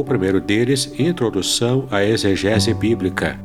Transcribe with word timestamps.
o 0.00 0.02
primeiro 0.02 0.40
deles, 0.40 0.92
Introdução 0.98 1.86
à 1.88 2.02
Exegese 2.04 2.74
Bíblica, 2.74 3.38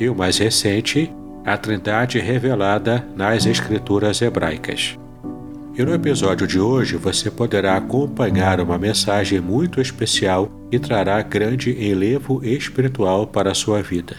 e 0.00 0.08
o 0.08 0.14
mais 0.14 0.38
recente, 0.38 1.14
A 1.44 1.58
Trindade 1.58 2.18
Revelada 2.18 3.06
nas 3.14 3.44
Escrituras 3.44 4.22
Hebraicas. 4.22 4.98
E 5.74 5.82
no 5.82 5.92
episódio 5.92 6.46
de 6.46 6.58
hoje 6.58 6.96
você 6.96 7.30
poderá 7.30 7.76
acompanhar 7.76 8.58
uma 8.58 8.78
mensagem 8.78 9.38
muito 9.38 9.82
especial 9.82 10.50
e 10.70 10.78
trará 10.78 11.20
grande 11.20 11.70
enlevo 11.72 12.42
espiritual 12.42 13.26
para 13.26 13.50
a 13.50 13.54
sua 13.54 13.82
vida. 13.82 14.16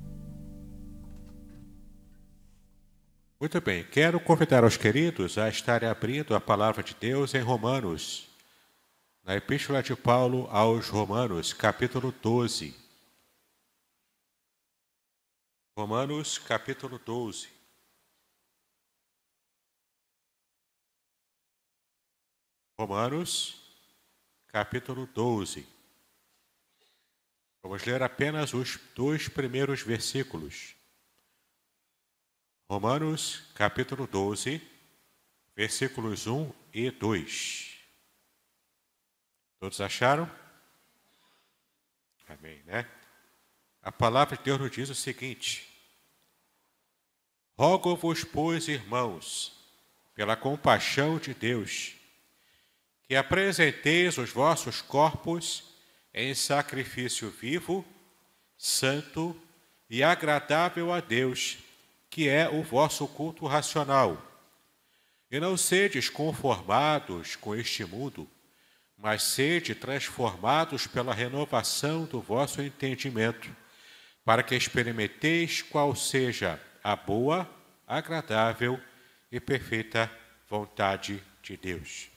Muito 3.42 3.60
bem, 3.62 3.84
quero 3.92 4.20
convidar 4.20 4.64
os 4.64 4.78
queridos 4.78 5.40
a 5.40 5.50
estarem 5.50 5.90
abrindo 5.90 6.36
a 6.36 6.40
palavra 6.40 6.84
de 6.84 6.96
Deus 7.00 7.34
em 7.34 7.42
Romanos, 7.42 8.32
na 9.24 9.38
Epístola 9.38 9.82
de 9.82 9.96
Paulo 9.96 10.48
aos 10.50 10.90
Romanos, 10.90 11.54
capítulo 11.54 12.12
12. 12.12 12.76
Romanos, 15.78 16.38
capítulo 16.38 17.00
12. 17.00 17.50
Romanos, 22.78 23.62
capítulo 24.48 25.08
12. 25.08 25.66
Vamos 27.62 27.86
ler 27.86 28.04
apenas 28.04 28.54
os 28.54 28.78
dois 28.94 29.30
primeiros 29.30 29.82
versículos. 29.84 30.76
Romanos, 32.70 33.50
capítulo 33.56 34.06
12, 34.06 34.62
versículos 35.56 36.28
1 36.28 36.54
e 36.74 36.92
2. 36.92 37.73
Todos 39.64 39.80
acharam? 39.80 40.30
Amém, 42.28 42.62
né? 42.66 42.86
A 43.82 43.94
palavra 43.94 44.36
de 44.36 44.44
Deus 44.44 44.60
nos 44.60 44.70
diz 44.70 44.90
o 44.90 44.94
seguinte: 44.94 45.66
Rogo-vos, 47.58 48.26
pois, 48.26 48.68
irmãos, 48.68 49.58
pela 50.14 50.36
compaixão 50.36 51.18
de 51.18 51.34
Deus, 51.34 51.96
que 53.08 53.16
apresenteis 53.16 54.18
os 54.18 54.32
vossos 54.32 54.82
corpos 54.82 55.64
em 56.14 56.36
sacrifício 56.36 57.30
vivo, 57.30 57.86
santo 58.58 59.34
e 59.90 60.04
agradável 60.04 60.92
a 60.92 61.00
Deus, 61.00 61.58
que 62.10 62.28
é 62.28 62.50
o 62.50 62.64
vosso 62.64 63.08
culto 63.08 63.46
racional. 63.46 64.22
E 65.32 65.40
não 65.40 65.56
sedes 65.56 66.10
conformados 66.10 67.38
com 67.38 67.56
este 67.56 67.86
mundo, 67.86 68.30
mas 69.04 69.22
sede 69.22 69.76
transformados 69.76 70.88
pela 70.88 71.14
renovação 71.14 72.06
do 72.06 72.22
vosso 72.22 72.62
entendimento, 72.62 73.54
para 74.24 74.42
que 74.42 74.56
experimenteis 74.56 75.62
qual 75.62 75.94
seja 75.94 76.58
a 76.82 76.96
boa, 76.96 77.46
agradável 77.86 78.80
e 79.30 79.42
perfeita 79.42 80.10
vontade 80.50 81.22
de 81.42 81.58
Deus. 81.58 82.08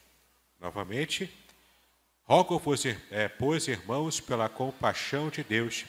Novamente, 0.61 1.29
rogo-vos, 2.23 2.87
é, 3.11 3.27
pois, 3.27 3.67
irmãos, 3.67 4.21
pela 4.21 4.49
compaixão 4.49 5.29
de 5.29 5.43
Deus, 5.43 5.85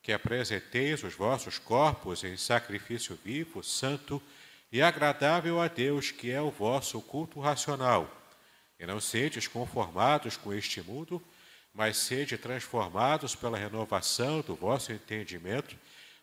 que 0.00 0.12
apresenteis 0.12 1.02
os 1.02 1.14
vossos 1.14 1.58
corpos 1.58 2.22
em 2.22 2.36
sacrifício 2.36 3.18
vivo, 3.24 3.64
santo 3.64 4.22
e 4.70 4.80
agradável 4.80 5.60
a 5.60 5.66
Deus, 5.66 6.12
que 6.12 6.30
é 6.30 6.40
o 6.40 6.52
vosso 6.52 7.02
culto 7.02 7.40
racional 7.40 8.19
e 8.80 8.86
não 8.86 8.98
sedes 8.98 9.46
conformados 9.46 10.38
com 10.38 10.54
este 10.54 10.80
mundo, 10.80 11.22
mas 11.72 11.98
sede 11.98 12.38
transformados 12.38 13.36
pela 13.36 13.58
renovação 13.58 14.40
do 14.40 14.56
vosso 14.56 14.90
entendimento, 14.90 15.76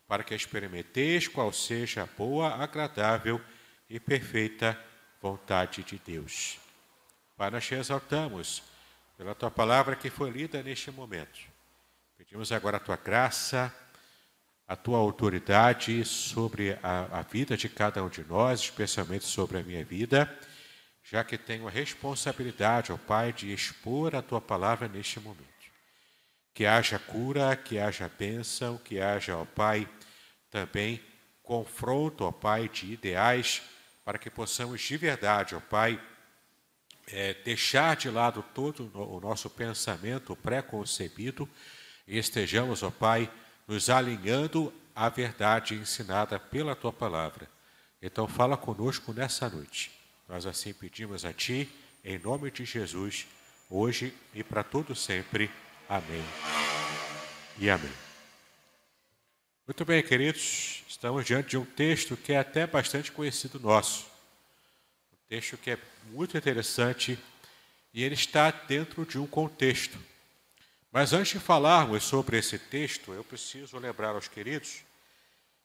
para 0.08 0.24
que 0.24 0.34
experimenteis 0.34 1.28
qual 1.28 1.52
seja 1.52 2.02
a 2.02 2.06
boa, 2.06 2.52
agradável 2.56 3.40
e 3.88 4.00
perfeita 4.00 4.76
vontade 5.22 5.84
de 5.84 6.00
Deus. 6.04 6.58
Pai, 7.36 7.48
nós 7.48 7.64
te 7.64 7.76
exaltamos 7.76 8.64
pela 9.16 9.36
tua 9.36 9.50
palavra 9.50 9.94
que 9.94 10.10
foi 10.10 10.28
lida 10.28 10.60
neste 10.60 10.90
momento. 10.90 11.38
Pedimos 12.16 12.50
agora 12.50 12.78
a 12.78 12.80
tua 12.80 12.96
graça, 12.96 13.72
a 14.66 14.74
tua 14.74 14.98
autoridade 14.98 16.04
sobre 16.04 16.76
a, 16.82 17.20
a 17.20 17.22
vida 17.22 17.56
de 17.56 17.68
cada 17.68 18.02
um 18.02 18.08
de 18.08 18.24
nós, 18.24 18.60
especialmente 18.60 19.24
sobre 19.24 19.58
a 19.58 19.62
minha 19.62 19.84
vida 19.84 20.28
já 21.10 21.24
que 21.24 21.38
tenho 21.38 21.66
a 21.66 21.70
responsabilidade, 21.70 22.92
ó 22.92 22.98
Pai, 22.98 23.32
de 23.32 23.50
expor 23.50 24.14
a 24.14 24.20
tua 24.20 24.42
palavra 24.42 24.88
neste 24.88 25.18
momento. 25.18 25.48
Que 26.52 26.66
haja 26.66 26.98
cura, 26.98 27.56
que 27.56 27.78
haja 27.78 28.10
bênção, 28.18 28.76
que 28.76 29.00
haja, 29.00 29.36
ó 29.36 29.46
Pai, 29.46 29.88
também 30.50 31.00
confronto, 31.42 32.24
ó 32.24 32.32
Pai, 32.32 32.68
de 32.68 32.92
ideais, 32.92 33.62
para 34.04 34.18
que 34.18 34.28
possamos 34.28 34.82
de 34.82 34.96
verdade, 34.98 35.54
ó 35.54 35.60
Pai, 35.60 35.98
é, 37.06 37.32
deixar 37.32 37.96
de 37.96 38.10
lado 38.10 38.44
todo 38.54 38.90
o 38.94 39.18
nosso 39.18 39.48
pensamento 39.48 40.36
pré-concebido 40.36 41.48
e 42.06 42.18
estejamos, 42.18 42.82
ó 42.82 42.90
Pai, 42.90 43.32
nos 43.66 43.88
alinhando 43.88 44.70
à 44.94 45.08
verdade 45.08 45.74
ensinada 45.74 46.38
pela 46.38 46.76
tua 46.76 46.92
palavra. 46.92 47.48
Então, 48.02 48.28
fala 48.28 48.58
conosco 48.58 49.14
nessa 49.14 49.48
noite. 49.48 49.97
Nós 50.28 50.44
assim 50.44 50.74
pedimos 50.74 51.24
a 51.24 51.32
Ti, 51.32 51.66
em 52.04 52.18
nome 52.18 52.50
de 52.50 52.62
Jesus, 52.62 53.26
hoje 53.70 54.12
e 54.34 54.44
para 54.44 54.62
todo 54.62 54.94
sempre. 54.94 55.50
Amém. 55.88 56.22
E 57.58 57.70
amém. 57.70 57.90
Muito 59.66 59.86
bem, 59.86 60.02
queridos, 60.02 60.84
estamos 60.86 61.24
diante 61.24 61.50
de 61.50 61.56
um 61.56 61.64
texto 61.64 62.14
que 62.14 62.34
é 62.34 62.38
até 62.38 62.66
bastante 62.66 63.10
conhecido 63.10 63.58
nosso. 63.58 64.04
Um 65.12 65.28
texto 65.30 65.56
que 65.56 65.70
é 65.70 65.78
muito 66.10 66.36
interessante 66.36 67.18
e 67.94 68.04
ele 68.04 68.14
está 68.14 68.50
dentro 68.50 69.06
de 69.06 69.18
um 69.18 69.26
contexto. 69.26 69.98
Mas 70.92 71.14
antes 71.14 71.32
de 71.32 71.40
falarmos 71.40 72.04
sobre 72.04 72.36
esse 72.36 72.58
texto, 72.58 73.14
eu 73.14 73.24
preciso 73.24 73.78
lembrar 73.78 74.10
aos 74.10 74.28
queridos 74.28 74.82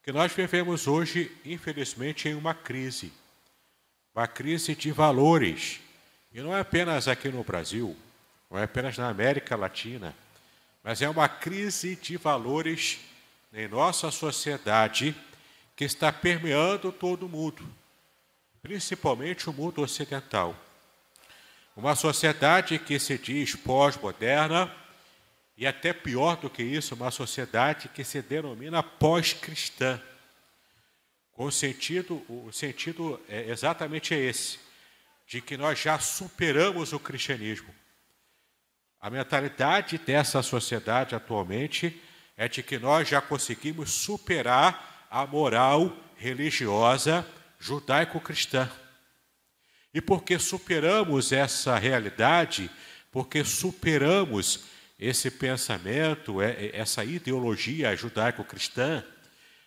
que 0.01 0.12
nós 0.13 0.31
vivemos 0.31 0.88
hoje, 0.88 1.36
infelizmente, 1.44 2.30
em 2.30 2.33
uma 2.33 2.54
crise 2.54 3.12
uma 4.15 4.27
crise 4.27 4.75
de 4.75 4.92
valores. 4.92 5.80
E 6.33 6.42
não 6.42 6.56
é 6.56 6.60
apenas 6.60 7.07
aqui 7.07 7.30
no 7.30 7.44
Brasil, 7.44 7.95
não 8.50 8.60
é 8.60 8.63
apenas 8.63 8.98
na 8.98 9.10
América 9.10 9.56
Latina, 9.56 10.15
mas 10.83 11.01
é 11.01 11.10
uma 11.10 11.30
crise 11.30 11.95
de 11.95 12.18
valores 12.18 13.00
em 13.54 13.68
nossa 13.68 14.10
sociedade 14.12 15.15
que 15.75 15.83
está 15.86 16.12
permeando 16.12 16.92
todo 16.92 17.25
o 17.25 17.30
mundo, 17.30 17.68
principalmente 18.62 19.50
o 19.50 19.54
mundo 19.54 19.81
ocidental. 19.81 20.56
Uma 21.75 21.95
sociedade 21.95 22.77
que 22.77 23.00
se 23.00 23.18
diz 23.18 23.56
pós-moderna 23.56 24.71
e 25.57 25.66
até 25.66 25.94
pior 25.94 26.36
do 26.38 26.50
que 26.50 26.62
isso, 26.62 26.95
uma 26.95 27.12
sociedade 27.12 27.89
que 27.89 28.04
se 28.04 28.21
denomina 28.21 28.83
pós-cristã. 28.83 30.00
O 31.35 31.50
sentido, 31.50 32.24
o 32.30 32.51
sentido 32.51 33.19
é 33.27 33.50
exatamente 33.50 34.13
esse, 34.13 34.59
de 35.27 35.41
que 35.41 35.57
nós 35.57 35.80
já 35.80 35.97
superamos 35.97 36.94
o 36.94 37.00
cristianismo. 37.00 37.74
A 39.00 39.09
mentalidade 39.09 39.97
dessa 39.97 40.41
sociedade 40.41 41.15
atualmente 41.15 42.01
é 42.38 42.47
de 42.47 42.62
que 42.63 42.77
nós 42.77 43.07
já 43.07 43.21
conseguimos 43.21 43.91
superar 43.91 45.07
a 45.09 45.25
moral 45.25 45.95
religiosa 46.15 47.27
judaico-cristã. 47.59 48.69
E 49.94 50.01
porque 50.01 50.39
superamos 50.39 51.31
essa 51.31 51.77
realidade, 51.77 52.69
porque 53.12 53.44
superamos 53.44 54.65
esse 54.97 55.30
pensamento, 55.30 56.41
é, 56.41 56.51
é, 56.51 56.77
essa 56.77 57.03
ideologia 57.03 57.95
judaico-cristã, 57.95 59.03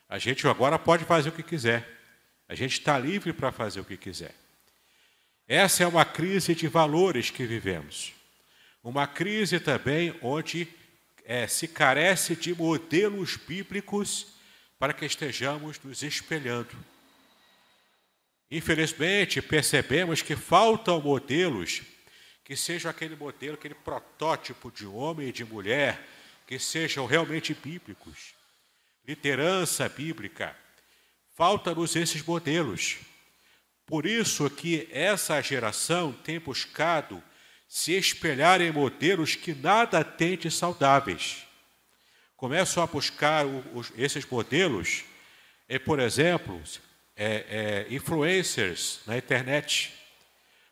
a 0.09 0.19
gente 0.19 0.47
agora 0.47 0.79
pode 0.79 1.05
fazer 1.05 1.31
o 1.31 1.33
que 1.33 1.43
quiser. 1.43 1.87
A 2.49 2.55
gente 2.55 2.73
está 2.79 2.99
livre 2.99 3.33
para 3.33 3.51
fazer 3.51 3.81
o 3.81 3.85
que 3.85 3.97
quiser. 3.97 4.35
Essa 5.49 5.85
é 5.85 5.87
uma 5.87 6.05
crise 6.05 6.55
de 6.55 6.69
valores 6.69 7.31
que 7.31 7.45
vivemos. 7.45 8.13
Uma 8.83 9.07
crise 9.07 9.59
também 9.59 10.17
onde 10.23 10.69
é, 11.25 11.47
se 11.49 11.67
carece 11.67 12.37
de 12.37 12.55
modelos 12.55 13.37
bíblicos 13.37 14.29
para 14.79 14.93
que 14.93 15.05
estejamos 15.05 15.81
nos 15.83 16.03
espelhando. 16.03 16.77
Infelizmente, 18.49 19.43
percebemos 19.43 20.23
que 20.23 20.37
faltam 20.37 21.01
modelos 21.01 21.83
que 22.45 22.55
sejam 22.55 22.89
aquele 22.89 23.17
modelo, 23.17 23.55
aquele 23.55 23.75
protótipo 23.75 24.71
de 24.71 24.87
homem 24.87 25.29
e 25.29 25.33
de 25.33 25.45
mulher, 25.45 26.01
que 26.47 26.61
sejam 26.61 27.05
realmente 27.05 27.53
bíblicos. 27.53 28.36
Liderança 29.07 29.89
bíblica. 29.89 30.57
Falta-nos 31.37 31.95
esses 31.95 32.23
modelos. 32.23 32.97
Por 33.87 34.05
isso 34.05 34.51
que 34.51 34.89
essa 34.91 35.41
geração 35.41 36.13
tem 36.13 36.41
buscado 36.41 37.23
se 37.69 37.93
espelhar 37.93 38.61
em 38.61 38.73
modelos 38.73 39.37
que 39.37 39.55
nada 39.55 40.03
têm 40.03 40.37
de 40.37 40.51
saudáveis. 40.51 41.47
Começam 42.37 42.83
a 42.83 42.87
buscar 42.87 43.47
os, 43.47 43.93
esses 43.97 44.27
modelos, 44.27 45.05
é, 45.69 45.79
por 45.79 46.01
exemplo, 46.01 46.61
é, 47.15 47.87
é, 47.89 47.95
influencers 47.95 49.03
na 49.07 49.17
internet. 49.17 49.93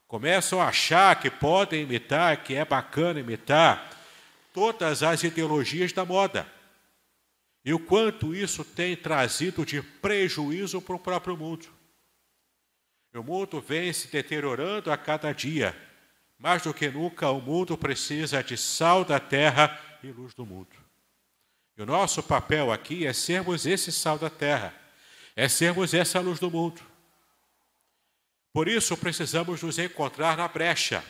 Começam 0.09 0.61
a 0.61 0.69
achar 0.69 1.21
que 1.21 1.31
podem 1.31 1.83
imitar, 1.83 2.43
que 2.43 2.57
é 2.57 2.65
bacana 2.65 3.21
imitar 3.21 3.91
todas 4.53 5.05
as 5.05 5.23
ideologias 5.23 5.93
da 5.93 6.05
moda. 6.05 6.54
E 7.65 7.73
o 7.73 7.79
quanto 7.79 8.35
isso 8.35 8.65
tem 8.65 8.97
trazido 8.97 9.65
de 9.65 9.83
prejuízo 9.83 10.83
para 10.83 10.97
o 10.97 10.99
próprio 10.99 11.37
mundo. 11.37 11.67
O 13.15 13.23
mundo 13.23 13.61
vem 13.61 13.93
se 13.93 14.09
deteriorando 14.09 14.91
a 14.91 14.97
cada 14.97 15.33
dia. 15.33 15.75
Mais 16.37 16.63
do 16.63 16.75
que 16.75 16.89
nunca, 16.89 17.31
o 17.31 17.41
mundo 17.41 17.79
precisa 17.79 18.43
de 18.43 18.57
sal 18.57 19.05
da 19.05 19.21
terra 19.21 19.81
e 20.03 20.09
luz 20.09 20.35
do 20.35 20.45
mundo. 20.45 20.77
E 21.77 21.83
o 21.83 21.87
nosso 21.87 22.23
papel 22.23 22.73
aqui 22.73 23.07
é 23.07 23.13
sermos 23.13 23.67
esse 23.67 23.91
sal 23.93 24.19
da 24.19 24.29
terra 24.29 24.75
é 25.37 25.49
sermos 25.49 25.93
essa 25.95 26.21
luz 26.21 26.39
do 26.39 26.51
mundo. 26.51 26.81
Por 28.53 28.69
isso 28.69 28.97
precisamos 28.97 29.63
nos 29.63 29.79
encontrar 29.79 30.37
na 30.37 30.47
brecha. 30.47 31.05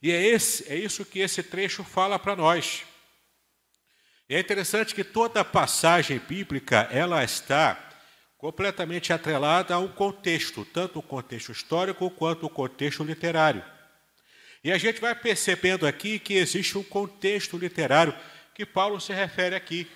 E 0.00 0.10
é, 0.10 0.26
esse, 0.26 0.70
é 0.72 0.76
isso 0.76 1.04
que 1.04 1.18
esse 1.18 1.42
trecho 1.42 1.84
fala 1.84 2.18
para 2.18 2.34
nós. 2.34 2.84
É 4.28 4.38
interessante 4.38 4.94
que 4.94 5.04
toda 5.04 5.44
passagem 5.44 6.18
bíblica 6.18 6.88
ela 6.90 7.22
está 7.22 7.90
completamente 8.38 9.12
atrelada 9.12 9.74
a 9.74 9.78
um 9.78 9.88
contexto, 9.88 10.64
tanto 10.64 10.98
o 10.98 11.02
contexto 11.02 11.52
histórico 11.52 12.10
quanto 12.10 12.46
o 12.46 12.50
contexto 12.50 13.04
literário. 13.04 13.62
E 14.64 14.72
a 14.72 14.78
gente 14.78 15.00
vai 15.00 15.14
percebendo 15.14 15.86
aqui 15.86 16.18
que 16.18 16.34
existe 16.34 16.78
um 16.78 16.82
contexto 16.82 17.56
literário 17.56 18.14
que 18.54 18.64
Paulo 18.64 19.00
se 19.00 19.12
refere 19.12 19.54
aqui. 19.54 19.90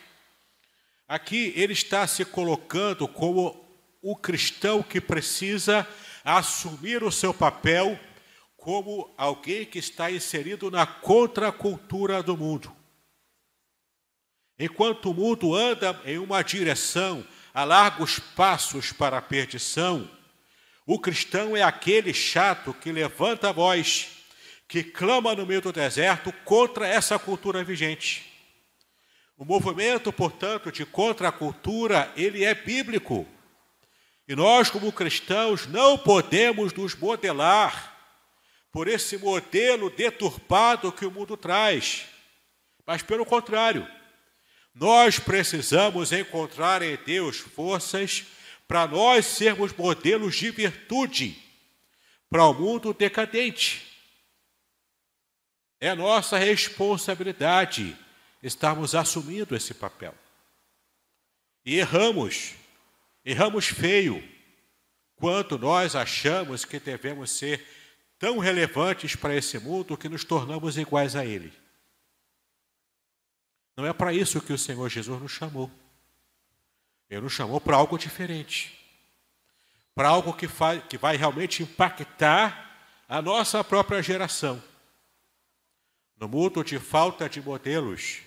Aqui 1.08 1.52
ele 1.56 1.72
está 1.72 2.06
se 2.06 2.24
colocando 2.24 3.06
como 3.06 3.64
o 4.02 4.16
cristão 4.16 4.82
que 4.82 5.00
precisa 5.00 5.86
assumir 6.24 7.02
o 7.02 7.12
seu 7.12 7.32
papel 7.32 7.98
como 8.56 9.12
alguém 9.16 9.64
que 9.64 9.78
está 9.78 10.10
inserido 10.10 10.70
na 10.70 10.84
contracultura 10.84 12.22
do 12.22 12.36
mundo. 12.36 12.74
Enquanto 14.58 15.10
o 15.10 15.14
mundo 15.14 15.54
anda 15.54 16.00
em 16.04 16.18
uma 16.18 16.42
direção 16.42 17.26
a 17.52 17.64
largos 17.64 18.18
passos 18.18 18.92
para 18.92 19.18
a 19.18 19.22
perdição, 19.22 20.10
o 20.86 20.98
cristão 20.98 21.56
é 21.56 21.62
aquele 21.62 22.14
chato 22.14 22.72
que 22.72 22.92
levanta 22.92 23.48
a 23.48 23.52
voz, 23.52 24.08
que 24.68 24.82
clama 24.82 25.34
no 25.34 25.44
meio 25.44 25.60
do 25.60 25.72
deserto 25.72 26.32
contra 26.44 26.86
essa 26.86 27.18
cultura 27.18 27.62
vigente. 27.62 28.32
O 29.36 29.44
movimento, 29.44 30.10
portanto, 30.10 30.72
de 30.72 30.86
contracultura, 30.86 32.10
ele 32.16 32.42
é 32.42 32.54
bíblico. 32.54 33.26
E 34.26 34.34
nós, 34.34 34.70
como 34.70 34.90
cristãos, 34.90 35.66
não 35.66 35.98
podemos 35.98 36.72
nos 36.72 36.94
modelar 36.94 37.94
por 38.72 38.88
esse 38.88 39.18
modelo 39.18 39.90
deturpado 39.90 40.90
que 40.90 41.04
o 41.04 41.10
mundo 41.10 41.36
traz. 41.36 42.06
Mas, 42.86 43.02
pelo 43.02 43.26
contrário, 43.26 43.86
nós 44.78 45.18
precisamos 45.18 46.12
encontrar 46.12 46.82
em 46.82 46.98
Deus 46.98 47.38
forças 47.38 48.26
para 48.68 48.86
nós 48.86 49.24
sermos 49.24 49.72
modelos 49.72 50.36
de 50.36 50.50
virtude 50.50 51.42
para 52.28 52.44
o 52.44 52.52
mundo 52.52 52.92
decadente. 52.92 53.86
É 55.80 55.94
nossa 55.94 56.36
responsabilidade 56.36 57.96
estarmos 58.42 58.94
assumindo 58.94 59.56
esse 59.56 59.72
papel. 59.72 60.14
E 61.64 61.78
erramos, 61.78 62.52
erramos 63.24 63.68
feio, 63.68 64.22
quanto 65.16 65.56
nós 65.56 65.96
achamos 65.96 66.66
que 66.66 66.78
devemos 66.78 67.30
ser 67.30 67.66
tão 68.18 68.38
relevantes 68.38 69.16
para 69.16 69.34
esse 69.34 69.58
mundo 69.58 69.96
que 69.96 70.08
nos 70.08 70.22
tornamos 70.22 70.76
iguais 70.76 71.16
a 71.16 71.24
ele. 71.24 71.65
Não 73.76 73.84
é 73.86 73.92
para 73.92 74.12
isso 74.12 74.40
que 74.40 74.52
o 74.52 74.58
Senhor 74.58 74.88
Jesus 74.88 75.20
nos 75.20 75.32
chamou. 75.32 75.70
Ele 77.10 77.20
nos 77.20 77.32
chamou 77.32 77.60
para 77.60 77.76
algo 77.76 77.98
diferente. 77.98 78.72
Para 79.94 80.08
algo 80.08 80.32
que, 80.32 80.48
faz, 80.48 80.82
que 80.84 80.96
vai 80.96 81.16
realmente 81.16 81.62
impactar 81.62 83.04
a 83.08 83.20
nossa 83.20 83.62
própria 83.62 84.02
geração. 84.02 84.62
No 86.16 86.26
mundo 86.26 86.64
de 86.64 86.78
falta 86.78 87.28
de 87.28 87.40
modelos, 87.42 88.22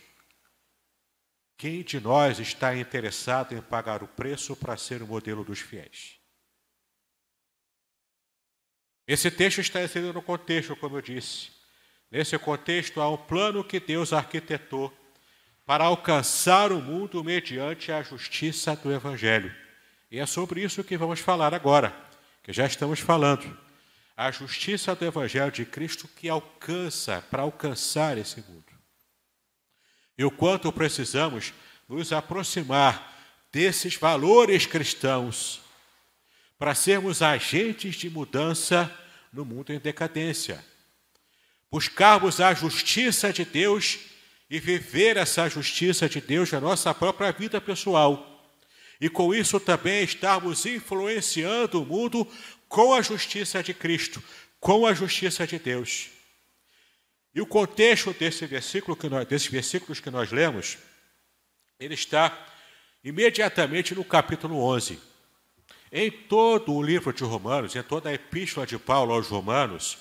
quem 1.57 1.83
de 1.83 1.99
nós 1.99 2.39
está 2.39 2.75
interessado 2.75 3.55
em 3.55 3.61
pagar 3.61 4.03
o 4.03 4.07
preço 4.07 4.55
para 4.55 4.77
ser 4.77 5.01
o 5.01 5.07
modelo 5.07 5.43
dos 5.43 5.59
fiéis? 5.59 6.19
Esse 9.07 9.31
texto 9.31 9.59
está 9.59 9.83
inserido 9.83 10.13
no 10.13 10.21
contexto, 10.21 10.75
como 10.75 10.97
eu 10.97 11.01
disse. 11.01 11.49
Nesse 12.11 12.37
contexto, 12.37 13.01
há 13.01 13.09
um 13.09 13.17
plano 13.17 13.63
que 13.63 13.79
Deus 13.79 14.13
arquitetou 14.13 14.95
para 15.69 15.83
alcançar 15.83 16.71
o 16.71 16.81
mundo 16.81 17.23
mediante 17.23 17.91
a 17.91 18.01
justiça 18.01 18.75
do 18.75 18.91
Evangelho. 18.91 19.55
E 20.09 20.17
é 20.17 20.25
sobre 20.25 20.63
isso 20.63 20.83
que 20.83 20.97
vamos 20.97 21.19
falar 21.19 21.53
agora, 21.53 21.95
que 22.41 22.51
já 22.51 22.65
estamos 22.65 22.99
falando. 22.99 23.55
A 24.17 24.31
justiça 24.31 24.95
do 24.95 25.05
Evangelho 25.05 25.51
de 25.51 25.65
Cristo 25.65 26.07
que 26.07 26.27
alcança, 26.27 27.23
para 27.29 27.43
alcançar 27.43 28.17
esse 28.17 28.41
mundo 28.41 28.65
e 30.17 30.25
o 30.25 30.31
quanto 30.31 30.71
precisamos 30.71 31.53
nos 31.87 32.11
aproximar 32.11 33.15
desses 33.51 33.93
valores 33.93 34.65
cristãos 34.65 35.61
para 36.57 36.73
sermos 36.73 37.21
agentes 37.21 37.95
de 37.95 38.09
mudança 38.09 38.91
no 39.31 39.45
mundo 39.45 39.71
em 39.71 39.77
decadência. 39.77 40.65
Buscarmos 41.69 42.41
a 42.41 42.55
justiça 42.55 43.31
de 43.31 43.45
Deus 43.45 44.08
e 44.49 44.59
viver 44.59 45.17
essa 45.17 45.47
justiça 45.47 46.09
de 46.09 46.19
Deus 46.19 46.51
na 46.51 46.59
nossa 46.59 46.93
própria 46.93 47.31
vida 47.31 47.61
pessoal. 47.61 48.25
E 48.99 49.09
com 49.09 49.33
isso 49.33 49.59
também 49.59 50.03
estarmos 50.03 50.65
influenciando 50.65 51.81
o 51.81 51.85
mundo 51.85 52.27
com 52.67 52.93
a 52.93 53.01
justiça 53.01 53.61
de 53.61 53.73
Cristo, 53.73 54.21
com 54.59 54.85
a 54.85 54.93
justiça 54.93 55.45
de 55.45 55.59
Deus. 55.59 56.09
E 57.33 57.39
o 57.41 57.45
contexto 57.45 58.11
desse 58.11 58.45
versículo 58.45 58.97
que 58.97 59.07
nós, 59.07 59.27
desses 59.27 59.47
versículos 59.47 59.99
que 59.99 60.09
nós 60.09 60.31
lemos, 60.31 60.77
ele 61.79 61.93
está 61.93 62.47
imediatamente 63.03 63.93
no 63.93 64.03
capítulo 64.03 64.61
11. 64.61 64.99
Em 65.91 66.11
todo 66.11 66.73
o 66.73 66.83
livro 66.83 67.13
de 67.13 67.23
Romanos, 67.23 67.75
em 67.75 67.83
toda 67.83 68.09
a 68.09 68.13
epístola 68.13 68.65
de 68.65 68.77
Paulo 68.77 69.13
aos 69.13 69.27
Romanos, 69.27 69.97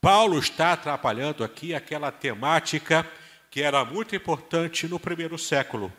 Paulo 0.00 0.38
está 0.38 0.74
atrapalhando 0.74 1.42
aqui 1.42 1.74
aquela 1.74 2.12
temática 2.12 3.10
que 3.56 3.62
era 3.62 3.82
muito 3.86 4.14
importante 4.14 4.86
no 4.86 5.00
primeiro 5.00 5.38
século. 5.38 5.90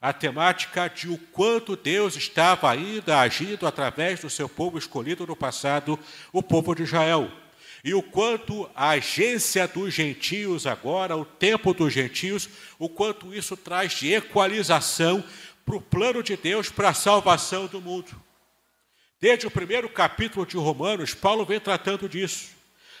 A 0.00 0.12
temática 0.12 0.88
de 0.88 1.08
o 1.08 1.16
quanto 1.16 1.76
Deus 1.76 2.16
estava 2.16 2.68
ainda 2.68 3.20
agindo 3.20 3.68
através 3.68 4.18
do 4.18 4.28
seu 4.28 4.48
povo 4.48 4.76
escolhido 4.76 5.24
no 5.24 5.36
passado, 5.36 5.96
o 6.32 6.42
povo 6.42 6.74
de 6.74 6.82
Israel 6.82 7.30
e 7.84 7.94
o 7.94 8.02
quanto 8.02 8.68
a 8.74 8.88
agência 8.88 9.68
dos 9.68 9.94
gentios 9.94 10.66
agora, 10.66 11.16
o 11.16 11.24
tempo 11.24 11.72
dos 11.72 11.92
gentios, 11.92 12.48
o 12.80 12.88
quanto 12.88 13.32
isso 13.32 13.56
traz 13.56 13.92
de 13.92 14.12
equalização 14.12 15.22
para 15.64 15.76
o 15.76 15.80
plano 15.80 16.20
de 16.20 16.36
Deus 16.36 16.68
para 16.68 16.88
a 16.88 16.94
salvação 16.94 17.68
do 17.68 17.80
mundo. 17.80 18.10
Desde 19.20 19.46
o 19.46 19.52
primeiro 19.52 19.88
capítulo 19.88 20.44
de 20.44 20.56
Romanos, 20.56 21.14
Paulo 21.14 21.44
vem 21.44 21.60
tratando 21.60 22.08
disso. 22.08 22.48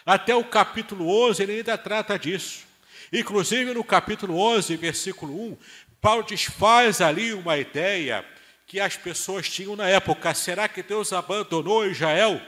Até 0.06 0.36
o 0.36 0.44
capítulo 0.44 1.08
11, 1.28 1.42
ele 1.42 1.52
ainda 1.54 1.76
trata 1.76 2.16
disso. 2.16 2.70
Inclusive, 3.12 3.74
no 3.74 3.84
capítulo 3.84 4.38
11, 4.38 4.74
versículo 4.76 5.38
1, 5.52 5.58
Paulo 6.00 6.22
desfaz 6.22 7.00
ali 7.00 7.34
uma 7.34 7.58
ideia 7.58 8.24
que 8.66 8.80
as 8.80 8.96
pessoas 8.96 9.50
tinham 9.50 9.76
na 9.76 9.86
época. 9.86 10.32
Será 10.32 10.66
que 10.66 10.82
Deus 10.82 11.12
abandonou 11.12 11.86
Israel? 11.86 12.40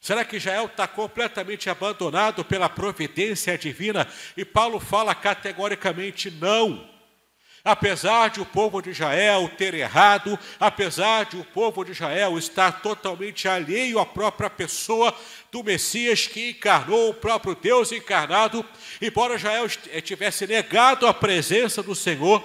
Será 0.00 0.24
que 0.24 0.36
Israel 0.36 0.66
está 0.66 0.88
completamente 0.88 1.70
abandonado 1.70 2.44
pela 2.44 2.68
providência 2.68 3.56
divina? 3.56 4.08
E 4.36 4.44
Paulo 4.44 4.80
fala 4.80 5.14
categoricamente 5.14 6.28
não. 6.32 6.91
Apesar 7.64 8.30
de 8.30 8.40
o 8.40 8.46
povo 8.46 8.82
de 8.82 8.90
Israel 8.90 9.48
ter 9.56 9.72
errado, 9.72 10.36
apesar 10.58 11.26
de 11.26 11.36
o 11.36 11.44
povo 11.44 11.84
de 11.84 11.92
Israel 11.92 12.36
estar 12.36 12.82
totalmente 12.82 13.46
alheio 13.46 14.00
à 14.00 14.06
própria 14.06 14.50
pessoa 14.50 15.14
do 15.52 15.62
Messias 15.62 16.26
que 16.26 16.50
encarnou 16.50 17.10
o 17.10 17.14
próprio 17.14 17.54
Deus 17.54 17.92
encarnado, 17.92 18.64
embora 19.00 19.36
Israel 19.36 19.68
tivesse 20.02 20.44
negado 20.44 21.06
a 21.06 21.14
presença 21.14 21.84
do 21.84 21.94
Senhor, 21.94 22.42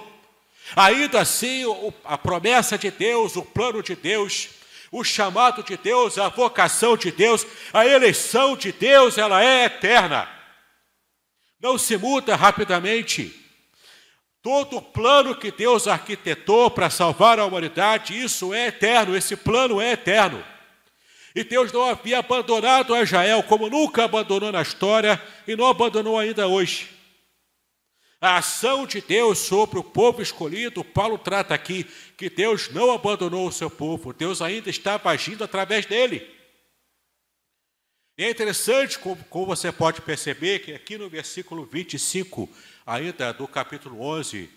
ainda 0.76 1.20
assim 1.20 1.64
a 2.04 2.16
promessa 2.16 2.78
de 2.78 2.90
Deus, 2.92 3.34
o 3.34 3.42
plano 3.42 3.82
de 3.82 3.96
Deus, 3.96 4.50
o 4.92 5.02
chamado 5.02 5.64
de 5.64 5.76
Deus, 5.76 6.16
a 6.16 6.28
vocação 6.28 6.96
de 6.96 7.10
Deus, 7.10 7.44
a 7.72 7.84
eleição 7.84 8.56
de 8.56 8.70
Deus, 8.70 9.18
ela 9.18 9.42
é 9.42 9.64
eterna. 9.64 10.28
Não 11.60 11.76
se 11.76 11.96
muda 11.96 12.36
rapidamente. 12.36 13.47
Todo 14.48 14.78
o 14.78 14.82
plano 14.82 15.34
que 15.34 15.52
Deus 15.52 15.86
arquitetou 15.86 16.70
para 16.70 16.88
salvar 16.88 17.38
a 17.38 17.44
humanidade, 17.44 18.18
isso 18.18 18.54
é 18.54 18.68
eterno, 18.68 19.14
esse 19.14 19.36
plano 19.36 19.78
é 19.78 19.92
eterno. 19.92 20.42
E 21.34 21.44
Deus 21.44 21.70
não 21.70 21.84
havia 21.84 22.20
abandonado 22.20 22.94
a 22.94 23.02
Israel, 23.02 23.42
como 23.42 23.68
nunca 23.68 24.04
abandonou 24.04 24.50
na 24.50 24.62
história 24.62 25.22
e 25.46 25.54
não 25.54 25.66
abandonou 25.66 26.18
ainda 26.18 26.48
hoje. 26.48 26.88
A 28.18 28.38
ação 28.38 28.86
de 28.86 29.02
Deus 29.02 29.36
sobre 29.36 29.78
o 29.80 29.84
povo 29.84 30.22
escolhido, 30.22 30.82
Paulo 30.82 31.18
trata 31.18 31.52
aqui 31.52 31.84
que 32.16 32.30
Deus 32.30 32.70
não 32.70 32.90
abandonou 32.90 33.46
o 33.48 33.52
seu 33.52 33.68
povo, 33.68 34.14
Deus 34.14 34.40
ainda 34.40 34.70
estava 34.70 35.10
agindo 35.10 35.44
através 35.44 35.84
dele. 35.84 36.26
É 38.16 38.30
interessante 38.30 38.98
como, 38.98 39.22
como 39.24 39.44
você 39.44 39.70
pode 39.70 40.00
perceber 40.00 40.60
que 40.60 40.72
aqui 40.72 40.96
no 40.96 41.08
versículo 41.08 41.64
25 41.64 42.48
ainda 42.88 43.34
do 43.34 43.46
capítulo 43.46 44.00
11 44.00 44.50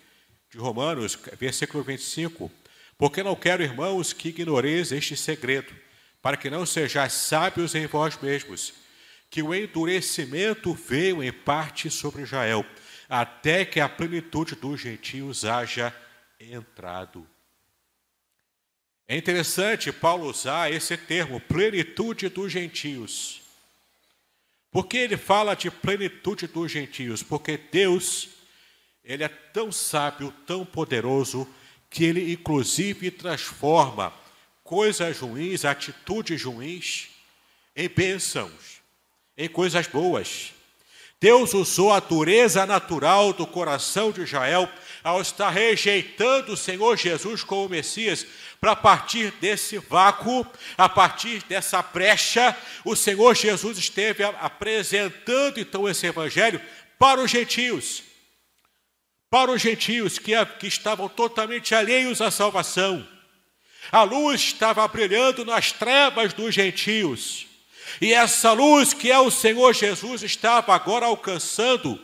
de 0.49 0.57
Romanos, 0.57 1.19
versículo 1.37 1.83
25, 1.83 2.49
porque 2.97 3.21
não 3.21 3.35
quero, 3.35 3.61
irmãos, 3.61 4.13
que 4.13 4.29
ignoreis 4.29 4.93
este 4.93 5.17
segredo, 5.17 5.75
para 6.21 6.37
que 6.37 6.49
não 6.49 6.65
sejais 6.65 7.11
sábios 7.11 7.75
em 7.75 7.85
vós 7.87 8.17
mesmos, 8.21 8.73
que 9.29 9.43
o 9.43 9.53
endurecimento 9.53 10.73
veio 10.73 11.21
em 11.21 11.31
parte 11.31 11.89
sobre 11.89 12.21
Israel, 12.21 12.65
até 13.09 13.65
que 13.65 13.81
a 13.81 13.89
plenitude 13.89 14.55
dos 14.55 14.79
gentios 14.79 15.43
haja 15.43 15.93
entrado. 16.39 17.27
É 19.09 19.17
interessante 19.17 19.91
Paulo 19.91 20.29
usar 20.29 20.71
esse 20.71 20.95
termo, 20.95 21.41
plenitude 21.41 22.29
dos 22.29 22.49
gentios. 22.49 23.40
Por 24.71 24.87
que 24.87 24.97
ele 24.97 25.17
fala 25.17 25.53
de 25.53 25.69
plenitude 25.69 26.47
dos 26.47 26.71
gentios? 26.71 27.21
Porque 27.21 27.57
Deus, 27.57 28.29
ele 29.03 29.23
é 29.23 29.27
tão 29.27 29.69
sábio, 29.71 30.33
tão 30.47 30.65
poderoso, 30.65 31.47
que 31.89 32.05
ele 32.05 32.31
inclusive 32.31 33.11
transforma 33.11 34.13
coisas 34.63 35.19
ruins, 35.19 35.65
atitudes 35.65 36.41
ruins, 36.41 37.09
em 37.75 37.89
bênçãos, 37.89 38.81
em 39.37 39.49
coisas 39.49 39.87
boas. 39.87 40.53
Deus 41.21 41.53
usou 41.53 41.93
a 41.93 41.99
dureza 41.99 42.65
natural 42.65 43.31
do 43.31 43.45
coração 43.45 44.11
de 44.11 44.21
Israel 44.21 44.67
ao 45.03 45.21
estar 45.21 45.51
rejeitando 45.51 46.53
o 46.53 46.57
Senhor 46.57 46.97
Jesus 46.97 47.43
como 47.43 47.69
Messias, 47.69 48.25
para 48.59 48.75
partir 48.75 49.31
desse 49.39 49.77
vácuo, 49.77 50.45
a 50.75 50.89
partir 50.89 51.43
dessa 51.43 51.79
brecha, 51.83 52.57
o 52.83 52.95
Senhor 52.95 53.35
Jesus 53.35 53.77
esteve 53.77 54.23
apresentando 54.23 55.59
então 55.59 55.87
esse 55.87 56.07
evangelho 56.07 56.59
para 56.97 57.21
os 57.21 57.29
gentios. 57.29 58.01
Para 59.29 59.51
os 59.51 59.61
gentios 59.61 60.17
que, 60.17 60.33
que 60.59 60.67
estavam 60.67 61.07
totalmente 61.07 61.75
alheios 61.75 62.19
à 62.19 62.31
salvação. 62.31 63.07
A 63.91 64.01
luz 64.01 64.41
estava 64.41 64.87
brilhando 64.87 65.45
nas 65.45 65.71
trevas 65.71 66.33
dos 66.33 66.53
gentios. 66.53 67.50
E 67.99 68.13
essa 68.13 68.51
luz 68.51 68.93
que 68.93 69.11
é 69.11 69.19
o 69.19 69.31
Senhor 69.31 69.73
Jesus 69.73 70.23
estava 70.23 70.73
agora 70.73 71.05
alcançando 71.05 71.99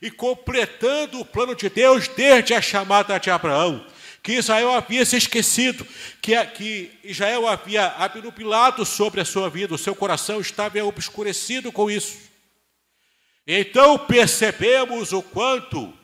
e 0.00 0.10
completando 0.10 1.20
o 1.20 1.24
plano 1.24 1.54
de 1.54 1.68
Deus 1.68 2.08
desde 2.08 2.54
a 2.54 2.62
chamada 2.62 3.18
de 3.18 3.30
Abraão 3.30 3.84
que 4.28 4.34
Israel 4.34 4.72
havia 4.72 5.06
se 5.06 5.16
esquecido, 5.16 5.86
que, 6.20 6.44
que 6.48 6.90
Israel 7.02 7.46
havia 7.46 7.86
abnubilado 7.86 8.84
sobre 8.84 9.22
a 9.22 9.24
sua 9.24 9.48
vida, 9.48 9.74
o 9.74 9.78
seu 9.78 9.94
coração 9.94 10.38
estava 10.38 10.84
obscurecido 10.84 11.72
com 11.72 11.90
isso. 11.90 12.18
Então 13.46 13.98
percebemos 13.98 15.14
o 15.14 15.22
quanto 15.22 15.94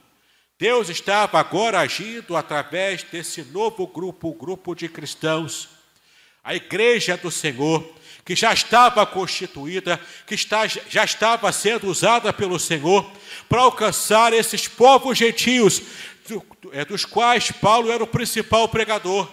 Deus 0.58 0.88
estava 0.88 1.38
agora 1.38 1.80
agindo 1.80 2.34
através 2.34 3.02
desse 3.02 3.42
novo 3.42 3.86
grupo, 3.86 4.28
o 4.28 4.34
grupo 4.34 4.74
de 4.74 4.88
cristãos, 4.88 5.68
a 6.42 6.54
igreja 6.54 7.18
do 7.18 7.30
Senhor, 7.30 7.86
que 8.24 8.34
já 8.34 8.52
estava 8.52 9.04
constituída, 9.04 10.00
que 10.26 10.34
está, 10.34 10.66
já 10.66 11.04
estava 11.04 11.52
sendo 11.52 11.88
usada 11.88 12.32
pelo 12.32 12.58
Senhor 12.58 13.10
para 13.48 13.60
alcançar 13.60 14.32
esses 14.32 14.66
povos 14.66 15.18
gentios, 15.18 15.82
é, 16.72 16.84
dos 16.84 17.04
quais 17.04 17.50
Paulo 17.50 17.92
era 17.92 18.02
o 18.02 18.06
principal 18.06 18.68
pregador. 18.68 19.30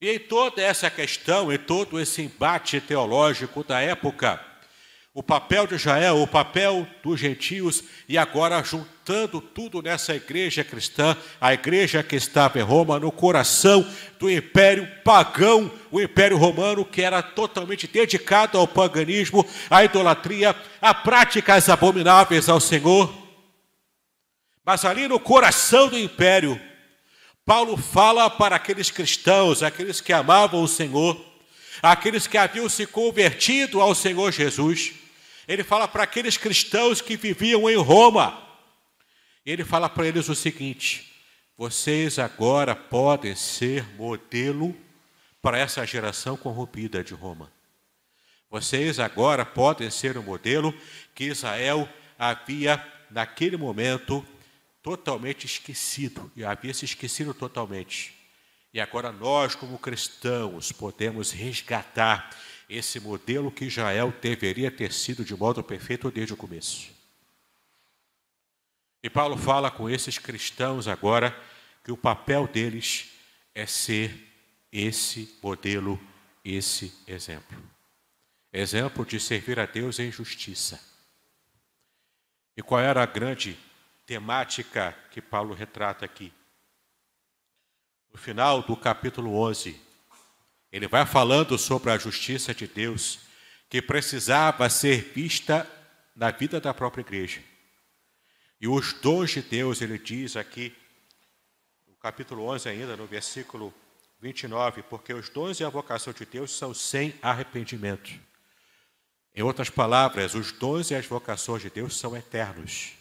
E 0.00 0.10
em 0.10 0.18
toda 0.18 0.62
essa 0.62 0.90
questão, 0.90 1.52
em 1.52 1.58
todo 1.58 2.00
esse 2.00 2.22
embate 2.22 2.80
teológico 2.80 3.62
da 3.62 3.80
época, 3.80 4.44
o 5.14 5.22
papel 5.22 5.66
de 5.66 5.74
Israel, 5.74 6.22
o 6.22 6.26
papel 6.26 6.86
dos 7.02 7.20
gentios, 7.20 7.84
e 8.08 8.16
agora 8.16 8.62
juntando 8.64 9.42
tudo 9.42 9.82
nessa 9.82 10.14
igreja 10.14 10.64
cristã, 10.64 11.14
a 11.38 11.52
igreja 11.52 12.02
que 12.02 12.16
estava 12.16 12.58
em 12.58 12.62
Roma, 12.62 12.98
no 12.98 13.12
coração 13.12 13.86
do 14.18 14.30
império 14.30 14.88
pagão, 15.04 15.70
o 15.90 16.00
império 16.00 16.38
romano, 16.38 16.82
que 16.82 17.02
era 17.02 17.22
totalmente 17.22 17.86
dedicado 17.86 18.56
ao 18.56 18.66
paganismo, 18.66 19.46
à 19.68 19.84
idolatria, 19.84 20.56
a 20.80 20.94
práticas 20.94 21.68
abomináveis 21.68 22.48
ao 22.48 22.58
Senhor. 22.58 23.12
Mas 24.64 24.82
ali 24.82 25.06
no 25.08 25.20
coração 25.20 25.88
do 25.88 25.98
império, 25.98 26.58
Paulo 27.44 27.76
fala 27.76 28.30
para 28.30 28.56
aqueles 28.56 28.90
cristãos, 28.90 29.62
aqueles 29.62 30.00
que 30.00 30.12
amavam 30.12 30.62
o 30.62 30.68
Senhor, 30.68 31.22
aqueles 31.82 32.26
que 32.26 32.38
haviam 32.38 32.66
se 32.66 32.86
convertido 32.86 33.78
ao 33.78 33.94
Senhor 33.94 34.32
Jesus. 34.32 35.01
Ele 35.52 35.62
fala 35.62 35.86
para 35.86 36.04
aqueles 36.04 36.38
cristãos 36.38 37.02
que 37.02 37.14
viviam 37.14 37.68
em 37.68 37.76
Roma. 37.76 38.42
Ele 39.44 39.62
fala 39.62 39.86
para 39.86 40.06
eles 40.06 40.30
o 40.30 40.34
seguinte: 40.34 41.14
vocês 41.58 42.18
agora 42.18 42.74
podem 42.74 43.36
ser 43.36 43.84
modelo 43.98 44.74
para 45.42 45.58
essa 45.58 45.84
geração 45.84 46.38
corrompida 46.38 47.04
de 47.04 47.12
Roma. 47.12 47.52
Vocês 48.50 48.98
agora 48.98 49.44
podem 49.44 49.90
ser 49.90 50.16
o 50.16 50.22
modelo 50.22 50.74
que 51.14 51.24
Israel 51.24 51.86
havia, 52.18 52.82
naquele 53.10 53.58
momento, 53.58 54.26
totalmente 54.82 55.44
esquecido, 55.44 56.32
e 56.34 56.46
havia 56.46 56.72
se 56.72 56.86
esquecido 56.86 57.34
totalmente. 57.34 58.14
E 58.72 58.80
agora 58.80 59.12
nós, 59.12 59.54
como 59.54 59.78
cristãos, 59.78 60.72
podemos 60.72 61.30
resgatar 61.30 62.30
esse 62.74 62.98
modelo 63.00 63.50
que 63.50 63.64
Israel 63.64 64.12
deveria 64.20 64.70
ter 64.70 64.92
sido 64.92 65.24
de 65.24 65.36
modo 65.36 65.62
perfeito 65.62 66.10
desde 66.10 66.34
o 66.34 66.36
começo. 66.36 66.90
E 69.02 69.10
Paulo 69.10 69.36
fala 69.36 69.70
com 69.70 69.90
esses 69.90 70.18
cristãos 70.18 70.86
agora 70.88 71.36
que 71.84 71.90
o 71.90 71.96
papel 71.96 72.46
deles 72.46 73.10
é 73.54 73.66
ser 73.66 74.28
esse 74.70 75.38
modelo, 75.42 76.00
esse 76.44 76.94
exemplo. 77.06 77.62
Exemplo 78.52 79.04
de 79.04 79.18
servir 79.18 79.58
a 79.58 79.66
Deus 79.66 79.98
em 79.98 80.10
justiça. 80.10 80.80
E 82.56 82.62
qual 82.62 82.80
era 82.80 83.02
a 83.02 83.06
grande 83.06 83.58
temática 84.06 84.96
que 85.10 85.20
Paulo 85.20 85.54
retrata 85.54 86.04
aqui. 86.04 86.32
No 88.12 88.18
final 88.18 88.62
do 88.62 88.76
capítulo 88.76 89.34
11, 89.36 89.80
ele 90.72 90.88
vai 90.88 91.04
falando 91.04 91.58
sobre 91.58 91.90
a 91.90 91.98
justiça 91.98 92.54
de 92.54 92.66
Deus 92.66 93.20
que 93.68 93.82
precisava 93.82 94.68
ser 94.70 95.12
vista 95.14 95.68
na 96.16 96.30
vida 96.30 96.60
da 96.60 96.72
própria 96.72 97.02
igreja. 97.02 97.42
E 98.58 98.66
os 98.66 98.92
dons 98.94 99.30
de 99.30 99.42
Deus, 99.42 99.82
ele 99.82 99.98
diz 99.98 100.36
aqui, 100.36 100.74
no 101.86 101.94
capítulo 101.96 102.44
11 102.44 102.68
ainda, 102.68 102.96
no 102.96 103.06
versículo 103.06 103.72
29, 104.20 104.82
porque 104.84 105.12
os 105.12 105.28
dons 105.28 105.60
e 105.60 105.64
a 105.64 105.68
vocação 105.68 106.12
de 106.12 106.24
Deus 106.24 106.56
são 106.56 106.72
sem 106.72 107.14
arrependimento. 107.20 108.10
Em 109.34 109.42
outras 109.42 109.68
palavras, 109.68 110.34
os 110.34 110.52
dons 110.52 110.90
e 110.90 110.94
as 110.94 111.06
vocações 111.06 111.62
de 111.62 111.70
Deus 111.70 111.98
são 111.98 112.16
eternos. 112.16 112.92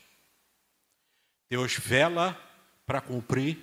Deus 1.50 1.76
vela 1.76 2.38
para 2.86 3.02
cumprir 3.02 3.58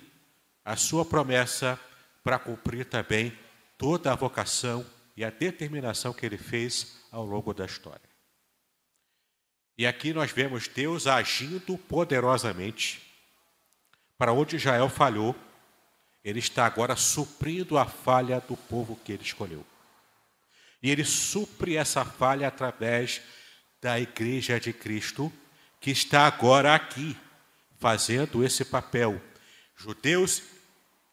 a 0.63 0.75
sua 0.75 1.03
promessa, 1.03 1.79
para 2.23 2.39
cumprir 2.39 2.85
também 2.85 3.37
toda 3.79 4.11
a 4.11 4.15
vocação 4.15 4.85
e 5.15 5.23
a 5.23 5.29
determinação 5.29 6.13
que 6.13 6.25
ele 6.25 6.37
fez 6.37 6.97
ao 7.11 7.25
longo 7.25 7.53
da 7.53 7.65
história. 7.65 8.09
E 9.77 9.87
aqui 9.87 10.13
nós 10.13 10.31
vemos 10.31 10.67
Deus 10.67 11.07
agindo 11.07 11.77
poderosamente. 11.77 13.01
Para 14.17 14.33
onde 14.33 14.57
Israel 14.57 14.89
falhou, 14.89 15.33
ele 16.21 16.39
está 16.39 16.65
agora 16.65 16.97
suprindo 16.97 17.77
a 17.77 17.85
falha 17.85 18.41
do 18.41 18.57
povo 18.57 18.97
que 18.97 19.13
ele 19.13 19.23
escolheu. 19.23 19.65
E 20.83 20.91
ele 20.91 21.05
supre 21.05 21.77
essa 21.77 22.03
falha 22.03 22.49
através 22.49 23.21
da 23.81 23.97
igreja 23.97 24.59
de 24.59 24.73
Cristo, 24.73 25.31
que 25.79 25.91
está 25.91 26.27
agora 26.27 26.75
aqui, 26.75 27.15
fazendo 27.77 28.43
esse 28.43 28.65
papel. 28.65 29.21
Judeus 29.77 30.43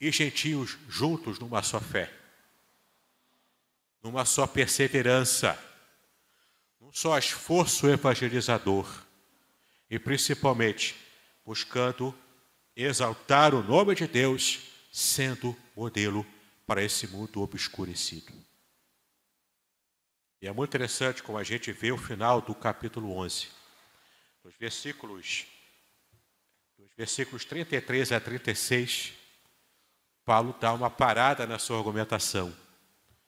e 0.01 0.11
gentios 0.11 0.77
juntos 0.89 1.39
numa 1.39 1.63
só 1.63 1.81
fé, 1.81 2.13
numa 4.07 4.25
só 4.25 4.47
perseverança, 4.47 5.59
num 6.81 6.93
só 6.93 7.19
esforço 7.19 7.89
evangelizador 7.89 8.89
e 9.91 9.99
principalmente 9.99 10.95
buscando 11.45 12.17
exaltar 12.77 13.53
o 13.53 13.65
nome 13.65 13.97
de 13.97 14.07
Deus, 14.07 14.61
sendo 14.93 15.57
modelo 15.75 16.25
para 16.65 16.85
esse 16.85 17.09
mundo 17.09 17.43
obscurecido. 17.43 18.33
E 20.41 20.47
é 20.47 20.53
muito 20.53 20.71
interessante 20.71 21.21
como 21.21 21.37
a 21.37 21.43
gente 21.43 21.73
vê 21.73 21.91
o 21.91 21.99
final 21.99 22.41
do 22.41 22.55
capítulo 22.55 23.11
11. 23.17 23.49
Nos 24.45 24.55
versículos, 24.55 25.47
nos 26.79 26.93
versículos 26.97 27.45
33 27.45 28.13
a 28.13 28.21
36, 28.21 29.15
Paulo 30.25 30.55
dá 30.61 30.73
uma 30.73 30.91
parada 30.91 31.45
na 31.45 31.59
sua 31.59 31.79
argumentação. 31.79 32.66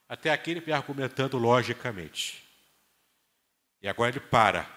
Até 0.08 0.30
aqui 0.30 0.52
ele 0.52 0.60
vem 0.60 0.74
argumentando 0.74 1.36
logicamente. 1.36 2.42
E 3.82 3.88
agora 3.88 4.10
ele 4.10 4.20
para, 4.20 4.68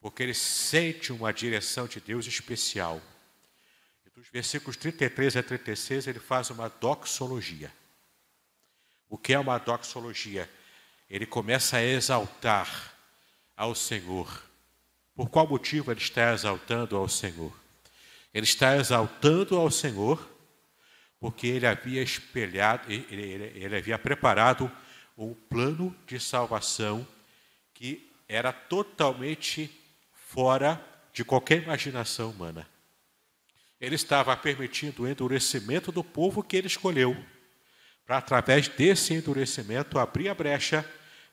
porque 0.00 0.22
ele 0.22 0.34
sente 0.34 1.12
uma 1.12 1.32
direção 1.32 1.86
de 1.86 2.00
Deus 2.00 2.26
especial. 2.26 3.00
E 4.06 4.10
dos 4.10 4.28
versículos 4.28 4.76
33 4.76 5.36
a 5.36 5.42
36 5.42 6.06
ele 6.06 6.20
faz 6.20 6.50
uma 6.50 6.68
doxologia. 6.68 7.72
O 9.08 9.16
que 9.16 9.32
é 9.32 9.38
uma 9.38 9.58
doxologia? 9.58 10.48
ele 11.08 11.26
começa 11.26 11.76
a 11.76 11.84
exaltar 11.84 12.92
ao 13.56 13.74
Senhor. 13.74 14.42
Por 15.14 15.28
qual 15.28 15.46
motivo 15.46 15.92
ele 15.92 16.00
está 16.00 16.32
exaltando 16.32 16.96
ao 16.96 17.08
Senhor? 17.08 17.52
Ele 18.32 18.44
está 18.44 18.76
exaltando 18.76 19.56
ao 19.56 19.70
Senhor 19.70 20.28
porque 21.24 21.46
ele 21.46 21.66
havia 21.66 22.02
espelhado, 22.02 22.92
ele, 22.92 23.06
ele, 23.10 23.64
ele 23.64 23.76
havia 23.76 23.98
preparado 23.98 24.70
um 25.16 25.32
plano 25.32 25.96
de 26.06 26.20
salvação 26.20 27.08
que 27.72 28.12
era 28.28 28.52
totalmente 28.52 29.70
fora 30.12 30.78
de 31.14 31.24
qualquer 31.24 31.62
imaginação 31.62 32.28
humana. 32.28 32.68
Ele 33.80 33.94
estava 33.94 34.36
permitindo 34.36 35.04
o 35.04 35.08
endurecimento 35.08 35.90
do 35.90 36.04
povo 36.04 36.42
que 36.42 36.58
ele 36.58 36.66
escolheu, 36.66 37.16
para 38.04 38.18
através 38.18 38.68
desse 38.68 39.14
endurecimento 39.14 39.98
abrir 39.98 40.28
a 40.28 40.34
brecha 40.34 40.84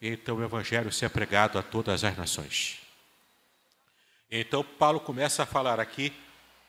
então 0.02 0.38
o 0.38 0.44
evangelho 0.46 0.90
ser 0.90 1.10
pregado 1.10 1.60
a 1.60 1.62
todas 1.62 2.06
as 2.06 2.16
nações. 2.16 2.80
Então 4.32 4.64
Paulo 4.64 5.02
começa 5.02 5.44
a 5.44 5.46
falar 5.46 5.82
aqui 5.82 6.14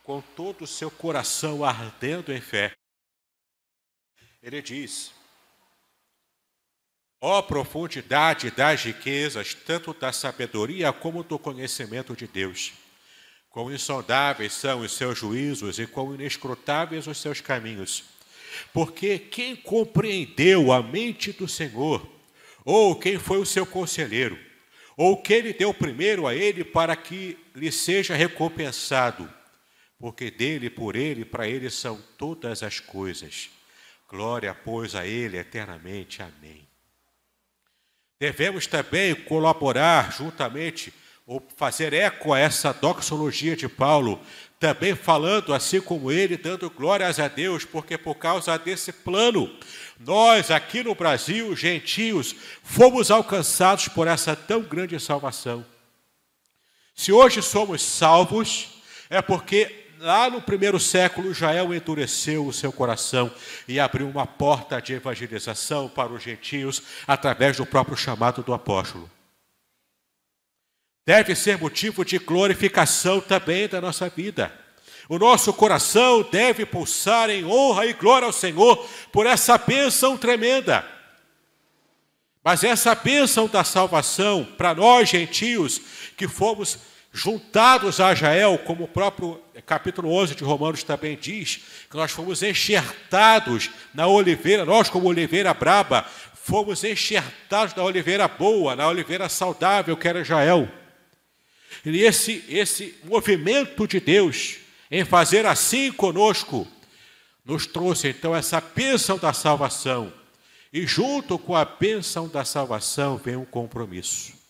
com 0.02 0.20
todo 0.20 0.62
o 0.62 0.66
seu 0.66 0.90
coração 0.90 1.64
ardendo 1.64 2.32
em 2.32 2.40
fé. 2.40 2.74
Ele 4.42 4.61
diz: 4.61 5.12
Ó 7.20 7.38
oh, 7.38 7.42
profundidade 7.42 8.50
das 8.50 8.83
riquezas, 8.83 9.55
tanto 9.55 9.94
da 9.94 10.12
sabedoria 10.12 10.92
como 10.92 11.22
do 11.22 11.38
conhecimento 11.38 12.16
de 12.16 12.26
Deus. 12.26 12.72
Quão 13.48 13.72
insondáveis 13.72 14.52
são 14.55 14.81
os 14.81 14.92
seus 14.92 15.18
juízos 15.18 15.78
e 15.78 15.87
quão 15.87 16.14
inescrutáveis 16.14 17.07
os 17.07 17.18
seus 17.18 17.40
caminhos. 17.40 18.05
Porque 18.72 19.18
quem 19.18 19.55
compreendeu 19.55 20.72
a 20.72 20.83
mente 20.83 21.33
do 21.33 21.46
Senhor 21.46 22.07
ou 22.64 22.96
quem 22.96 23.18
foi 23.18 23.38
o 23.38 23.46
seu 23.46 23.66
conselheiro, 23.66 24.38
ou 24.96 25.20
quem 25.20 25.40
lhe 25.40 25.52
deu 25.52 25.72
primeiro 25.74 26.26
a 26.26 26.35
ele 26.35 26.64
para 26.64 26.94
que 26.94 27.37
lhe 27.55 27.72
seja 27.72 28.14
recompensado, 28.14 29.33
porque 29.98 30.31
dele, 30.31 30.70
por 30.70 30.96
ele, 30.96 31.24
para 31.24 31.48
ele 31.48 31.70
são 31.70 32.00
todas 32.16 32.62
as 32.62 32.81
coisas. 32.81 33.50
Glória, 34.12 34.55
pois, 34.55 34.94
a 34.94 35.07
ele 35.07 35.38
eternamente. 35.38 36.20
Amém. 36.22 36.68
Devemos 38.20 38.66
também 38.66 39.14
colaborar 39.14 40.12
juntamente 40.12 40.92
ou 41.27 41.42
fazer 41.57 41.94
eco 41.94 42.35
a 42.35 42.38
essa 42.38 42.75
doxologia 42.75 43.57
de 43.57 43.70
Paulo, 43.70 44.20
também 44.61 44.94
falando 44.94 45.55
assim 45.55 45.81
como 45.81 46.12
ele, 46.12 46.37
dando 46.37 46.68
glórias 46.68 47.18
a 47.18 47.27
Deus, 47.27 47.64
porque 47.64 47.96
por 47.96 48.16
causa 48.16 48.59
desse 48.59 48.92
plano, 48.92 49.51
nós 49.98 50.51
aqui 50.51 50.83
no 50.83 50.94
Brasil, 50.94 51.57
gentios, 51.57 52.37
fomos 52.62 53.11
alcançados 53.11 53.88
por 53.88 54.07
essa 54.07 54.37
tão 54.37 54.61
grande 54.61 55.01
salvação. 55.01 55.64
Se 56.94 57.11
hoje 57.11 57.40
somos 57.40 57.81
salvos, 57.81 58.83
é 59.09 59.22
porque 59.22 59.81
lá 60.02 60.28
no 60.28 60.42
primeiro 60.42 60.78
século 60.78 61.30
Israel 61.30 61.72
endureceu 61.72 62.46
o 62.46 62.52
seu 62.52 62.72
coração 62.72 63.30
e 63.66 63.80
abriu 63.80 64.08
uma 64.08 64.26
porta 64.26 64.82
de 64.82 64.92
evangelização 64.92 65.88
para 65.88 66.12
os 66.12 66.22
gentios 66.22 66.82
através 67.06 67.56
do 67.56 67.64
próprio 67.64 67.96
chamado 67.96 68.42
do 68.42 68.52
apóstolo 68.52 69.08
deve 71.04 71.34
ser 71.34 71.58
motivo 71.58 72.04
de 72.04 72.18
glorificação 72.18 73.20
também 73.20 73.68
da 73.68 73.80
nossa 73.80 74.08
vida. 74.08 74.52
O 75.08 75.18
nosso 75.18 75.52
coração 75.52 76.22
deve 76.30 76.64
pulsar 76.64 77.28
em 77.28 77.44
honra 77.44 77.86
e 77.86 77.92
glória 77.92 78.26
ao 78.26 78.32
Senhor 78.32 78.88
por 79.10 79.26
essa 79.26 79.58
bênção 79.58 80.16
tremenda. 80.16 80.86
Mas 82.42 82.64
essa 82.64 82.94
bênção 82.94 83.46
da 83.46 83.62
salvação, 83.62 84.44
para 84.56 84.74
nós 84.74 85.08
gentios, 85.08 85.80
que 86.16 86.26
fomos 86.26 86.78
juntados 87.12 88.01
a 88.01 88.12
Israel, 88.12 88.59
como 88.64 88.85
o 88.85 88.88
próprio 88.88 89.40
capítulo 89.66 90.11
11 90.12 90.35
de 90.35 90.44
Romanos 90.44 90.83
também 90.83 91.16
diz, 91.20 91.61
que 91.90 91.96
nós 91.96 92.11
fomos 92.11 92.42
enxertados 92.42 93.70
na 93.92 94.07
oliveira, 94.07 94.64
nós 94.64 94.88
como 94.88 95.09
oliveira 95.09 95.53
braba, 95.53 96.07
fomos 96.35 96.83
enxertados 96.83 97.75
na 97.75 97.85
oliveira 97.85 98.27
boa, 98.27 98.75
na 98.75 98.88
oliveira 98.88 99.29
saudável 99.29 99.96
que 99.96 100.09
era 100.09 100.22
Israel. 100.22 100.68
E 101.85 102.01
esse, 102.01 102.44
esse 102.48 102.94
movimento 103.05 103.87
de 103.87 104.01
Deus 104.01 104.57
em 104.90 105.05
fazer 105.05 105.46
assim 105.46 105.92
conosco 105.92 106.66
nos 107.44 107.66
trouxe 107.66 108.09
então 108.09 108.35
essa 108.35 108.61
bênção 108.61 109.18
da 109.18 109.33
salvação. 109.33 110.12
E 110.72 110.87
junto 110.87 111.38
com 111.38 111.55
a 111.55 111.64
bênção 111.64 112.29
da 112.29 112.44
salvação 112.44 113.18
vem 113.18 113.37
um 113.37 113.44
compromisso. 113.44 114.41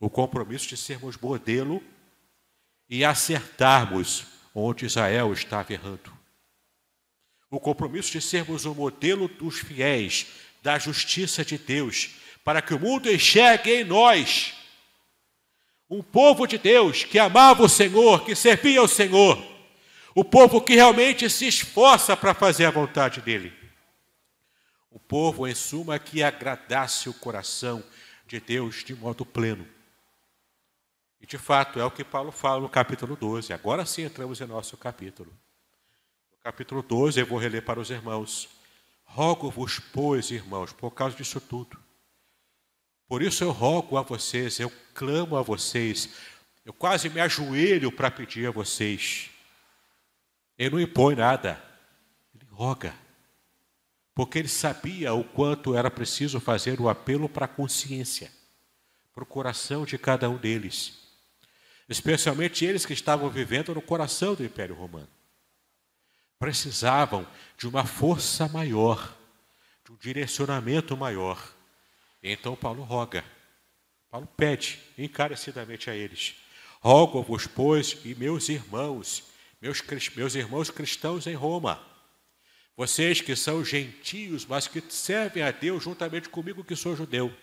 O 0.00 0.08
compromisso 0.08 0.68
de 0.68 0.76
sermos 0.76 1.16
modelo 1.16 1.82
e 2.88 3.04
acertarmos 3.04 4.26
onde 4.54 4.86
Israel 4.86 5.32
estava 5.32 5.72
errando. 5.72 6.16
O 7.50 7.58
compromisso 7.58 8.12
de 8.12 8.20
sermos 8.20 8.64
o 8.64 8.74
modelo 8.74 9.28
dos 9.28 9.58
fiéis, 9.58 10.26
da 10.62 10.78
justiça 10.78 11.44
de 11.44 11.56
Deus, 11.56 12.10
para 12.44 12.60
que 12.60 12.74
o 12.74 12.78
mundo 12.78 13.10
enxergue 13.10 13.70
em 13.70 13.84
nós 13.84 14.54
um 15.90 16.02
povo 16.02 16.46
de 16.46 16.58
Deus 16.58 17.04
que 17.04 17.18
amava 17.18 17.62
o 17.62 17.68
Senhor, 17.68 18.24
que 18.24 18.34
servia 18.34 18.80
ao 18.80 18.88
Senhor. 18.88 19.42
O 20.14 20.24
povo 20.24 20.60
que 20.60 20.74
realmente 20.74 21.30
se 21.30 21.46
esforça 21.46 22.16
para 22.16 22.34
fazer 22.34 22.66
a 22.66 22.70
vontade 22.70 23.20
dele. 23.20 23.52
O 24.90 24.98
povo, 24.98 25.46
em 25.46 25.54
suma, 25.54 25.98
que 25.98 26.22
agradasse 26.22 27.08
o 27.08 27.14
coração 27.14 27.82
de 28.26 28.40
Deus 28.40 28.84
de 28.84 28.94
modo 28.94 29.24
pleno. 29.24 29.66
E 31.20 31.26
de 31.26 31.38
fato 31.38 31.80
é 31.80 31.84
o 31.84 31.90
que 31.90 32.04
Paulo 32.04 32.30
fala 32.30 32.60
no 32.60 32.68
capítulo 32.68 33.16
12. 33.16 33.52
Agora 33.52 33.84
sim 33.84 34.02
entramos 34.02 34.40
em 34.40 34.46
nosso 34.46 34.76
capítulo. 34.76 35.30
No 36.32 36.38
capítulo 36.38 36.82
12, 36.82 37.20
eu 37.20 37.26
vou 37.26 37.38
reler 37.38 37.64
para 37.64 37.80
os 37.80 37.90
irmãos. 37.90 38.48
Rogo-vos, 39.04 39.78
pois, 39.78 40.30
irmãos, 40.30 40.72
por 40.72 40.90
causa 40.92 41.16
disso 41.16 41.40
tudo 41.40 41.78
por 43.08 43.22
isso 43.22 43.42
eu 43.42 43.50
rogo 43.50 43.96
a 43.96 44.02
vocês, 44.02 44.60
eu 44.60 44.70
clamo 44.92 45.36
a 45.36 45.42
vocês, 45.42 46.10
eu 46.64 46.74
quase 46.74 47.08
me 47.08 47.20
ajoelho 47.20 47.90
para 47.90 48.10
pedir 48.10 48.46
a 48.46 48.50
vocês. 48.50 49.30
Ele 50.58 50.70
não 50.70 50.80
impõe 50.80 51.14
nada, 51.14 51.62
ele 52.34 52.46
roga. 52.50 52.94
porque 54.14 54.40
ele 54.40 54.48
sabia 54.48 55.14
o 55.14 55.22
quanto 55.22 55.76
era 55.76 55.88
preciso 55.88 56.40
fazer 56.40 56.80
o 56.80 56.88
apelo 56.88 57.28
para 57.28 57.44
a 57.44 57.48
consciência, 57.48 58.32
para 59.14 59.22
o 59.22 59.26
coração 59.26 59.86
de 59.86 59.96
cada 59.96 60.28
um 60.28 60.36
deles, 60.36 61.07
especialmente 61.88 62.64
eles 62.64 62.84
que 62.84 62.92
estavam 62.92 63.30
vivendo 63.30 63.74
no 63.74 63.80
coração 63.80 64.34
do 64.34 64.44
Império 64.44 64.74
Romano. 64.74 65.08
Precisavam 66.38 67.26
de 67.56 67.66
uma 67.66 67.84
força 67.84 68.46
maior, 68.48 69.16
de 69.84 69.92
um 69.92 69.96
direcionamento 69.96 70.96
maior. 70.96 71.42
Então 72.22 72.54
Paulo 72.54 72.82
roga, 72.82 73.24
Paulo 74.10 74.28
pede 74.36 74.78
encarecidamente 74.96 75.90
a 75.90 75.96
eles: 75.96 76.36
Rogo-vos, 76.80 77.46
pois, 77.46 77.96
e 78.04 78.14
meus 78.14 78.48
irmãos, 78.48 79.24
meus, 79.60 79.82
meus 80.14 80.34
irmãos 80.34 80.70
cristãos 80.70 81.26
em 81.26 81.34
Roma, 81.34 81.82
vocês 82.76 83.20
que 83.20 83.34
são 83.34 83.64
gentios, 83.64 84.46
mas 84.46 84.68
que 84.68 84.80
servem 84.88 85.42
a 85.42 85.50
Deus 85.50 85.82
juntamente 85.82 86.28
comigo, 86.28 86.62
que 86.62 86.76
sou 86.76 86.94
judeu, 86.94 87.34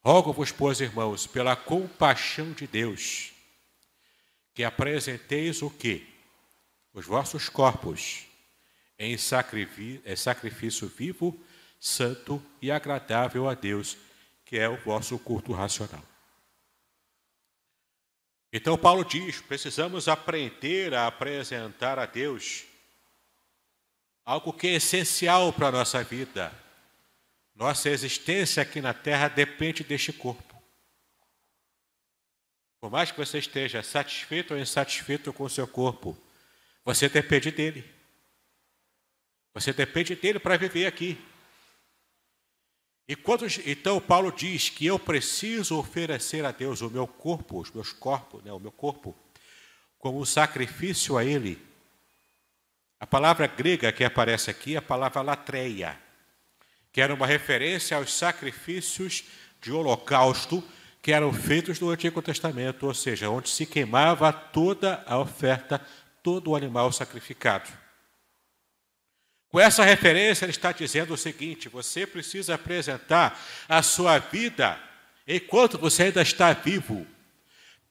rogo-vos, 0.00 0.50
pois, 0.50 0.80
irmãos, 0.80 1.26
pela 1.26 1.54
compaixão 1.54 2.52
de 2.52 2.66
Deus, 2.66 3.33
que 4.54 4.62
apresenteis 4.62 5.60
o 5.62 5.68
quê? 5.68 6.06
Os 6.92 7.04
vossos 7.04 7.48
corpos 7.48 8.26
em 8.98 9.16
sacrifício 9.18 10.86
vivo, 10.86 11.38
santo 11.80 12.40
e 12.62 12.70
agradável 12.70 13.48
a 13.48 13.54
Deus, 13.54 13.96
que 14.44 14.56
é 14.56 14.68
o 14.68 14.76
vosso 14.76 15.18
culto 15.18 15.52
racional. 15.52 16.02
Então, 18.52 18.78
Paulo 18.78 19.04
diz: 19.04 19.40
precisamos 19.40 20.06
aprender 20.06 20.94
a 20.94 21.08
apresentar 21.08 21.98
a 21.98 22.06
Deus 22.06 22.64
algo 24.24 24.52
que 24.52 24.68
é 24.68 24.74
essencial 24.74 25.52
para 25.52 25.68
a 25.68 25.72
nossa 25.72 26.04
vida. 26.04 26.54
Nossa 27.54 27.90
existência 27.90 28.62
aqui 28.62 28.80
na 28.80 28.94
terra 28.94 29.26
depende 29.28 29.82
deste 29.82 30.12
corpo. 30.12 30.53
Por 32.84 32.90
mais 32.90 33.10
que 33.10 33.16
você 33.16 33.38
esteja 33.38 33.82
satisfeito 33.82 34.52
ou 34.52 34.60
insatisfeito 34.60 35.32
com 35.32 35.44
o 35.44 35.48
seu 35.48 35.66
corpo, 35.66 36.14
você 36.84 37.08
depende 37.08 37.50
dele. 37.50 37.82
Você 39.54 39.72
depende 39.72 40.14
dele 40.14 40.38
para 40.38 40.58
viver 40.58 40.84
aqui. 40.84 41.18
E 43.08 43.16
quando, 43.16 43.46
então 43.64 43.98
Paulo 44.02 44.30
diz 44.30 44.68
que 44.68 44.84
eu 44.84 44.98
preciso 44.98 45.78
oferecer 45.78 46.44
a 46.44 46.50
Deus 46.50 46.82
o 46.82 46.90
meu 46.90 47.06
corpo, 47.06 47.58
os 47.58 47.70
meus 47.70 47.90
corpos, 47.90 48.44
né, 48.44 48.52
o 48.52 48.60
meu 48.60 48.70
corpo, 48.70 49.16
como 49.98 50.20
um 50.20 50.26
sacrifício 50.26 51.16
a 51.16 51.24
Ele. 51.24 51.58
A 53.00 53.06
palavra 53.06 53.46
grega 53.46 53.92
que 53.92 54.04
aparece 54.04 54.50
aqui 54.50 54.74
é 54.74 54.78
a 54.78 54.82
palavra 54.82 55.22
latreia, 55.22 55.98
que 56.92 57.00
era 57.00 57.14
uma 57.14 57.26
referência 57.26 57.96
aos 57.96 58.12
sacrifícios 58.12 59.24
de 59.62 59.72
holocausto 59.72 60.62
que 61.04 61.12
eram 61.12 61.34
feitos 61.34 61.78
no 61.80 61.90
Antigo 61.90 62.22
Testamento, 62.22 62.86
ou 62.86 62.94
seja, 62.94 63.28
onde 63.28 63.50
se 63.50 63.66
queimava 63.66 64.32
toda 64.32 65.04
a 65.06 65.18
oferta, 65.18 65.78
todo 66.22 66.50
o 66.52 66.56
animal 66.56 66.90
sacrificado. 66.92 67.70
Com 69.50 69.60
essa 69.60 69.84
referência, 69.84 70.46
ele 70.46 70.52
está 70.52 70.72
dizendo 70.72 71.12
o 71.12 71.18
seguinte: 71.18 71.68
você 71.68 72.06
precisa 72.06 72.54
apresentar 72.54 73.38
a 73.68 73.82
sua 73.82 74.18
vida 74.18 74.80
enquanto 75.28 75.76
você 75.76 76.04
ainda 76.04 76.22
está 76.22 76.54
vivo, 76.54 77.06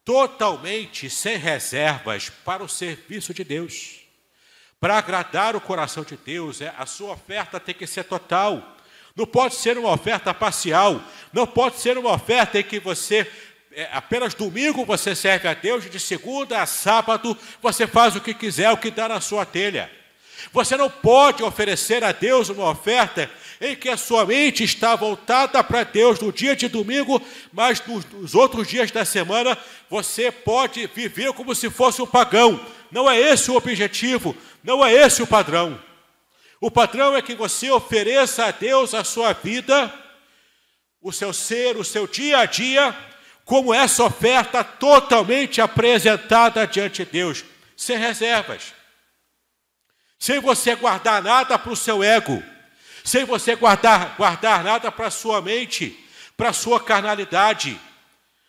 totalmente 0.04 1.08
sem 1.08 1.38
reservas 1.38 2.32
para 2.43 2.63
o 2.63 2.67
serviço 2.67 3.32
de 3.32 3.43
Deus. 3.43 3.99
Para 4.80 4.97
agradar 4.97 5.56
o 5.56 5.62
coração 5.62 6.04
de 6.04 6.17
Deus, 6.17 6.62
é, 6.62 6.73
a 6.80 6.88
sua 6.88 7.13
oferta 7.13 7.60
tem 7.60 7.76
que 7.76 7.86
ser 7.86 8.06
total. 8.06 8.76
Não 9.15 9.26
pode 9.26 9.56
ser 9.56 9.78
uma 9.78 9.91
oferta 9.91 10.34
parcial, 10.34 11.02
não 11.32 11.45
pode 11.45 11.80
ser 11.80 11.97
uma 11.97 12.12
oferta 12.12 12.60
em 12.60 12.63
que 12.63 12.80
você 12.80 13.30
é, 13.76 13.89
apenas 13.91 14.34
domingo 14.34 14.86
você 14.86 15.15
serve 15.15 15.47
a 15.47 15.54
Deus, 15.54 15.89
de 15.89 15.99
segunda 15.99 16.62
a 16.62 16.65
sábado 16.65 17.38
você 17.62 17.88
faz 17.88 18.15
o 18.15 18.21
que 18.21 18.34
quiser, 18.34 18.71
o 18.71 18.78
que 18.78 18.91
dá 18.91 19.10
na 19.10 19.19
sua 19.19 19.45
telha. 19.45 19.89
Você 20.52 20.76
não 20.76 20.89
pode 20.89 21.41
oferecer 21.43 22.04
a 22.04 22.12
Deus 22.12 22.49
uma 22.49 22.69
oferta 22.69 23.30
em 23.62 23.76
que 23.76 23.88
a 23.89 23.97
sua 23.97 24.26
mente 24.26 24.63
está 24.63 24.95
voltada 24.95 25.63
para 25.63 25.84
Deus 25.84 26.19
no 26.19 26.32
dia 26.32 26.56
de 26.56 26.67
domingo, 26.67 27.21
mas 27.52 27.82
nos 27.86 28.36
outros 28.36 28.67
dias 28.67 28.91
da 28.91 29.06
semana 29.06 29.58
você 29.89 30.32
pode 30.32 30.86
viver 30.88 31.34
como 31.34 31.56
se 31.56 31.69
fosse 31.69 32.02
um 32.02 32.08
pagão. 32.08 32.60
Não 32.91 33.10
é 33.10 33.19
esse 33.19 33.49
o 33.49 33.56
objetivo, 33.56 34.36
não 34.63 34.86
é 34.86 34.93
esse 34.93 35.23
o 35.23 35.28
padrão. 35.28 35.80
O 36.63 36.71
padrão 36.71 37.13
é 37.13 37.21
que 37.21 37.36
você 37.36 37.69
ofereça 37.69 38.45
a 38.45 38.52
Deus 38.52 38.93
a 38.93 39.04
sua 39.04 39.34
vida, 39.34 39.93
o 41.02 41.12
seu 41.12 41.34
ser, 41.34 41.76
o 41.76 41.84
seu 41.84 42.08
dia 42.08 42.39
a 42.39 42.45
dia, 42.45 42.95
como 43.43 43.73
essa 43.73 44.06
oferta 44.06 44.63
totalmente 44.63 45.60
apresentada 45.60 46.65
diante 46.65 47.04
de 47.04 47.12
Deus, 47.12 47.43
sem 47.76 47.97
reservas 47.97 48.73
sem 50.23 50.39
você 50.39 50.73
guardar 50.73 51.21
nada 51.21 51.60
para 51.60 51.73
o 51.73 51.76
seu 51.76 52.02
ego, 52.02 52.41
sem 53.04 53.26
você 53.26 53.58
guardar, 53.58 54.15
guardar 54.15 54.63
nada 54.63 54.89
para 54.89 55.08
a 55.08 55.12
sua 55.12 55.41
mente, 55.41 55.99
para 56.38 56.47
a 56.47 56.54
sua 56.54 56.80
carnalidade. 56.80 57.78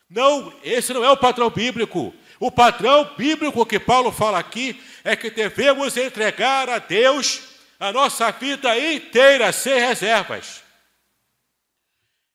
Não, 0.08 0.54
esse 0.62 0.94
não 0.94 1.04
é 1.04 1.10
o 1.10 1.16
padrão 1.16 1.50
bíblico. 1.50 2.14
O 2.38 2.48
padrão 2.48 3.10
bíblico 3.18 3.66
que 3.66 3.80
Paulo 3.80 4.12
fala 4.12 4.38
aqui 4.38 4.80
é 5.02 5.16
que 5.16 5.32
devemos 5.32 5.96
entregar 5.96 6.70
a 6.70 6.78
Deus 6.78 7.53
a 7.78 7.92
nossa 7.92 8.30
vida 8.32 8.78
inteira, 8.78 9.52
sem 9.52 9.78
reservas. 9.78 10.62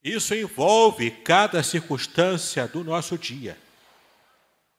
Isso 0.03 0.33
envolve 0.33 1.11
cada 1.11 1.61
circunstância 1.61 2.67
do 2.67 2.83
nosso 2.83 3.17
dia. 3.17 3.57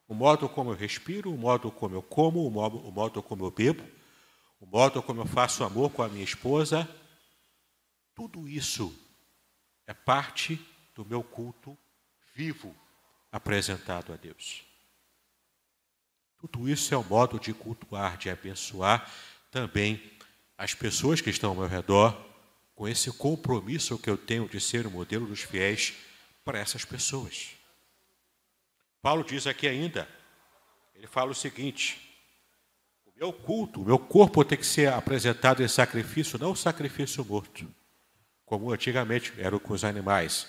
O 0.08 0.14
modo 0.14 0.48
como 0.48 0.70
eu 0.70 0.76
respiro, 0.76 1.32
o 1.32 1.38
modo 1.38 1.70
como 1.70 1.94
eu 1.94 2.02
como, 2.02 2.46
o 2.46 2.50
modo, 2.50 2.78
o 2.78 2.90
modo 2.90 3.22
como 3.22 3.44
eu 3.44 3.50
bebo, 3.50 3.86
o 4.60 4.66
modo 4.66 5.02
como 5.02 5.20
eu 5.20 5.26
faço 5.26 5.62
amor 5.62 5.90
com 5.90 6.02
a 6.02 6.08
minha 6.08 6.24
esposa, 6.24 6.88
tudo 8.14 8.48
isso 8.48 8.94
é 9.86 9.94
parte 9.94 10.60
do 10.94 11.04
meu 11.04 11.22
culto 11.22 11.78
vivo 12.34 12.74
apresentado 13.30 14.12
a 14.12 14.16
Deus. 14.16 14.64
Tudo 16.38 16.68
isso 16.68 16.94
é 16.94 16.96
o 16.96 17.04
modo 17.04 17.38
de 17.38 17.52
cultuar, 17.52 18.16
de 18.16 18.30
abençoar 18.30 19.10
também 19.50 20.18
as 20.60 20.74
pessoas 20.74 21.22
que 21.22 21.30
estão 21.30 21.48
ao 21.48 21.56
meu 21.56 21.66
redor, 21.66 22.14
com 22.74 22.86
esse 22.86 23.10
compromisso 23.10 23.98
que 23.98 24.10
eu 24.10 24.18
tenho 24.18 24.46
de 24.46 24.60
ser 24.60 24.86
o 24.86 24.90
modelo 24.90 25.26
dos 25.26 25.40
fiéis 25.40 25.94
para 26.44 26.58
essas 26.58 26.84
pessoas. 26.84 27.52
Paulo 29.00 29.24
diz 29.24 29.46
aqui 29.46 29.66
ainda, 29.66 30.06
ele 30.94 31.06
fala 31.06 31.30
o 31.30 31.34
seguinte: 31.34 32.14
meu 33.16 33.32
culto, 33.32 33.80
meu 33.80 33.98
corpo 33.98 34.44
tem 34.44 34.58
que 34.58 34.66
ser 34.66 34.92
apresentado 34.92 35.62
em 35.62 35.68
sacrifício, 35.68 36.38
não 36.38 36.54
sacrifício 36.54 37.24
morto, 37.24 37.66
como 38.44 38.70
antigamente 38.70 39.32
era 39.38 39.58
com 39.58 39.72
os 39.72 39.82
animais 39.82 40.46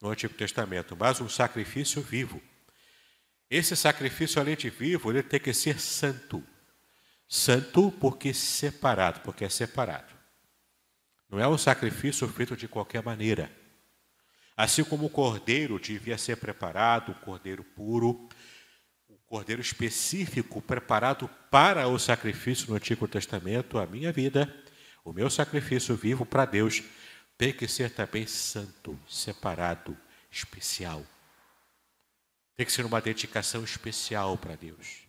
no 0.00 0.08
Antigo 0.08 0.32
Testamento, 0.32 0.96
mas 0.98 1.20
um 1.20 1.28
sacrifício 1.28 2.00
vivo. 2.00 2.40
Esse 3.50 3.76
sacrifício, 3.76 4.40
além 4.40 4.56
de 4.56 4.70
vivo, 4.70 5.10
ele 5.10 5.22
tem 5.22 5.38
que 5.38 5.52
ser 5.52 5.78
santo. 5.78 6.42
Santo 7.36 7.90
porque 7.90 8.32
separado, 8.32 9.18
porque 9.22 9.44
é 9.44 9.48
separado. 9.48 10.14
Não 11.28 11.40
é 11.40 11.48
um 11.48 11.58
sacrifício 11.58 12.28
feito 12.28 12.56
de 12.56 12.68
qualquer 12.68 13.02
maneira. 13.02 13.50
Assim 14.56 14.84
como 14.84 15.06
o 15.06 15.10
cordeiro 15.10 15.80
devia 15.80 16.16
ser 16.16 16.36
preparado, 16.36 17.10
um 17.10 17.14
cordeiro 17.24 17.64
puro, 17.64 18.28
cordeiro 19.26 19.60
específico 19.60 20.62
preparado 20.62 21.28
para 21.50 21.88
o 21.88 21.98
sacrifício 21.98 22.70
no 22.70 22.76
Antigo 22.76 23.08
Testamento, 23.08 23.80
a 23.80 23.86
minha 23.86 24.12
vida, 24.12 24.54
o 25.04 25.12
meu 25.12 25.28
sacrifício 25.28 25.96
vivo 25.96 26.24
para 26.24 26.44
Deus, 26.44 26.84
tem 27.36 27.52
que 27.52 27.66
ser 27.66 27.90
também 27.90 28.28
santo, 28.28 28.96
separado, 29.08 29.98
especial. 30.30 31.04
Tem 32.54 32.64
que 32.64 32.70
ser 32.70 32.86
uma 32.86 33.00
dedicação 33.00 33.64
especial 33.64 34.38
para 34.38 34.54
Deus. 34.54 35.03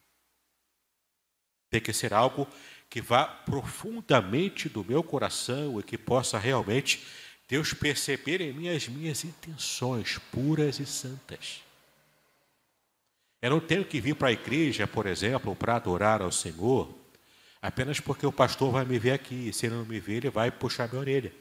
Tem 1.75 1.81
que 1.81 1.91
ser 1.91 2.13
algo 2.13 2.47
que 2.89 3.01
vá 3.01 3.25
profundamente 3.25 4.69
do 4.69 4.81
meu 4.81 5.03
coração 5.03 5.77
e 5.77 5.83
que 5.83 5.97
possa 5.97 6.39
realmente 6.39 7.05
Deus 7.49 7.73
perceber 7.73 8.39
em 8.39 8.53
mim 8.53 8.69
as 8.69 8.87
minhas 8.87 9.25
intenções 9.25 10.17
puras 10.31 10.79
e 10.79 10.85
santas. 10.85 11.61
Eu 13.41 13.49
não 13.49 13.59
tenho 13.59 13.83
que 13.83 13.99
vir 13.99 14.15
para 14.15 14.29
a 14.29 14.31
igreja, 14.31 14.87
por 14.87 15.05
exemplo, 15.05 15.53
para 15.53 15.75
adorar 15.75 16.21
ao 16.21 16.31
Senhor, 16.31 16.97
apenas 17.61 17.99
porque 17.99 18.25
o 18.25 18.31
pastor 18.31 18.71
vai 18.71 18.85
me 18.85 18.97
ver 18.97 19.11
aqui. 19.11 19.49
E 19.49 19.51
se 19.51 19.65
ele 19.65 19.75
não 19.75 19.85
me 19.85 19.99
ver, 19.99 20.19
ele 20.19 20.29
vai 20.29 20.49
puxar 20.51 20.87
minha 20.87 21.01
orelha. 21.01 21.33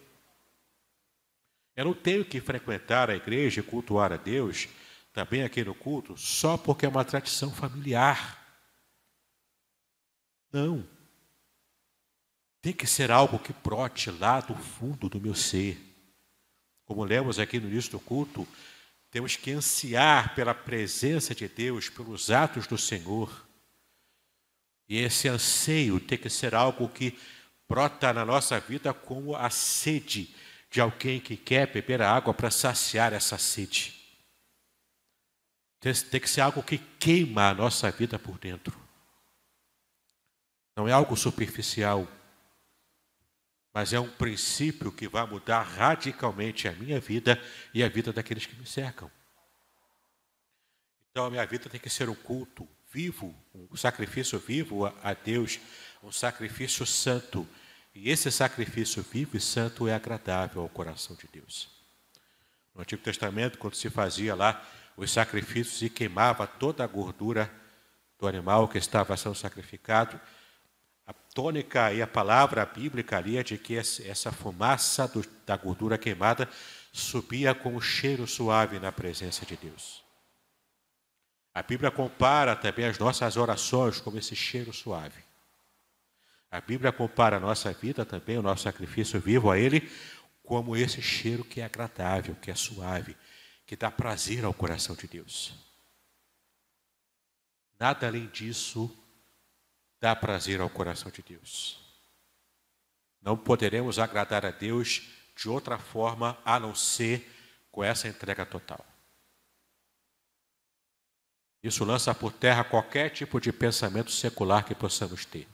Eu 1.77 1.85
não 1.85 1.95
tenho 1.95 2.25
que 2.25 2.41
frequentar 2.41 3.09
a 3.09 3.15
igreja 3.15 3.61
e 3.61 3.63
cultuar 3.63 4.13
a 4.13 4.17
Deus, 4.17 4.67
também 5.13 5.45
aqui 5.45 5.63
no 5.63 5.77
culto, 5.77 6.19
só 6.19 6.57
porque 6.57 6.87
é 6.87 6.89
uma 6.89 7.05
tradição 7.05 7.53
familiar. 7.53 8.44
Não. 10.55 10.87
Tem 12.63 12.73
que 12.73 12.87
ser 12.87 13.11
algo 13.11 13.41
que 13.41 13.53
brote 13.53 14.09
lá 14.09 14.41
do 14.41 14.55
fundo 14.55 15.09
do 15.09 15.21
meu 15.21 15.35
ser. 15.35 15.77
Como 16.85 17.03
lemos 17.03 17.41
aqui 17.41 17.59
no 17.59 17.69
início 17.69 17.91
do 17.91 17.99
culto, 17.99 18.47
temos 19.11 19.35
que 19.35 19.51
ansiar 19.51 20.33
pela 20.37 20.55
presença 20.55 21.35
de 21.35 21.49
Deus, 21.49 21.89
pelos 21.89 22.31
atos 22.31 22.69
do 22.69 22.79
Senhor. 22.79 23.45
E 24.89 24.99
esse 24.99 25.27
anseio 25.27 25.99
tem 25.99 26.17
que 26.17 26.31
ser 26.31 26.55
algo 26.55 26.89
que 26.89 27.19
brota 27.69 28.13
na 28.13 28.25
nossa 28.25 28.61
vida 28.61 28.95
como 28.95 29.35
a 29.35 29.51
sede 29.51 30.33
de 30.71 30.81
alguém 30.81 31.19
que 31.19 31.37
quer 31.37 31.67
beber 31.67 32.01
a 32.01 32.15
água 32.15 32.33
para 32.33 32.49
saciar 32.49 33.13
essa 33.13 33.39
sede. 33.39 33.93
Tem 35.81 36.21
que 36.21 36.31
ser 36.31 36.43
algo 36.43 36.63
que 36.63 36.79
queima 36.79 37.49
a 37.49 37.55
nossa 37.55 37.91
vida 37.91 38.21
por 38.21 38.39
dentro. 38.39 38.84
Não 40.77 40.89
é 40.89 40.93
algo 40.93 41.17
superficial, 41.17 42.09
mas 43.73 43.93
é 43.93 44.01
um 44.01 44.09
princípio 44.09 44.93
que 44.93 45.09
vai 45.09 45.27
mudar 45.27 45.63
radicalmente 45.63 46.69
a 46.69 46.73
minha 46.73 47.01
vida 47.01 47.41
e 47.73 47.83
a 47.83 47.89
vida 47.89 48.13
daqueles 48.13 48.47
que 48.47 48.57
me 48.57 48.67
cercam. 48.67 49.11
Então 51.11 51.27
a 51.27 51.31
minha 51.31 51.47
vida 51.47 51.69
tem 51.69 51.81
que 51.81 51.91
ser 51.91 52.09
um 52.09 52.15
culto 52.15 52.69
vivo, 52.91 53.35
um 53.53 53.77
sacrifício 53.77 54.39
vivo 54.39 54.87
a 55.03 55.15
Deus, 55.15 55.59
um 56.03 56.13
sacrifício 56.13 56.87
santo. 56.87 57.47
E 57.95 58.11
esse 58.11 58.31
sacrifício 58.31 59.03
vivo 59.03 59.37
e 59.37 59.41
santo 59.41 59.87
é 59.89 59.95
agradável 59.95 60.63
ao 60.63 60.69
coração 60.69 61.17
de 61.17 61.29
Deus. 61.33 61.69
No 62.75 62.83
Antigo 62.83 63.03
Testamento, 63.03 63.59
quando 63.59 63.75
se 63.75 63.91
fazia 63.91 64.35
lá 64.35 64.65
os 64.97 65.13
sacrifícios 65.13 65.83
e 65.83 65.91
queimava 65.91 66.47
toda 66.47 66.83
a 66.83 66.87
gordura 66.87 67.53
do 68.19 68.27
animal 68.27 68.69
que 68.69 68.79
estava 68.79 69.17
sendo 69.17 69.35
sacrificado, 69.35 70.21
tônica 71.35 71.93
e 71.93 72.01
a 72.01 72.07
palavra 72.07 72.65
bíblica 72.65 73.19
ali 73.19 73.37
é 73.37 73.43
de 73.43 73.59
que 73.59 73.77
essa 73.77 74.31
fumaça 74.31 75.09
do, 75.09 75.27
da 75.45 75.57
gordura 75.57 75.99
queimada 75.99 76.49
subia 76.93 77.53
com 77.55 77.75
um 77.75 77.81
cheiro 77.81 78.25
suave 78.27 78.79
na 78.79 78.93
presença 78.93 79.45
de 79.45 79.57
Deus. 79.57 80.05
A 81.53 81.63
Bíblia 81.63 81.91
compara 81.91 82.55
também 82.55 82.87
as 82.87 82.99
nossas 82.99 83.37
orações 83.37 84.01
como 84.01 84.17
esse 84.17 84.37
cheiro 84.37 84.73
suave. 84.73 85.23
A 86.51 86.61
Bíblia 86.61 86.93
compara 86.93 87.37
a 87.37 87.41
nossa 87.41 87.73
vida 87.73 88.05
também, 88.05 88.39
o 88.39 88.43
nosso 88.43 88.63
sacrifício 88.63 89.19
vivo 89.19 89.51
a 89.51 89.59
Ele, 89.59 89.91
como 90.45 90.77
esse 90.77 91.03
cheiro 91.03 91.45
que 91.45 91.61
é 91.61 91.65
agradável, 91.65 92.37
que 92.37 92.51
é 92.51 92.55
suave, 92.55 93.17
que 93.67 93.75
dá 93.75 93.91
prazer 93.91 94.45
ao 94.45 94.55
coração 94.55 94.95
de 94.95 95.09
Deus. 95.09 95.53
Nada 97.79 98.07
além 98.07 98.29
disso 98.29 98.89
dá 100.01 100.15
prazer 100.15 100.61
ao 100.61 100.71
coração 100.71 101.11
de 101.11 101.23
Deus. 101.23 101.81
Não 103.21 103.37
poderemos 103.37 103.99
agradar 103.99 104.45
a 104.45 104.51
Deus 104.51 105.03
de 105.37 105.49
outra 105.49 105.79
forma 105.79 106.39
a 106.45 106.61
não 106.61 106.75
ser 106.75 107.31
com 107.71 107.83
essa 107.83 108.07
entrega 108.07 108.45
total. 108.45 108.85
Isso 111.63 111.83
lança 111.83 112.15
por 112.15 112.31
terra 112.31 112.63
qualquer 112.63 113.09
tipo 113.09 113.41
de 113.41 113.51
pensamento 113.51 114.11
secular 114.11 114.65
que 114.67 114.75
possamos 114.75 115.25
ter. 115.25 115.49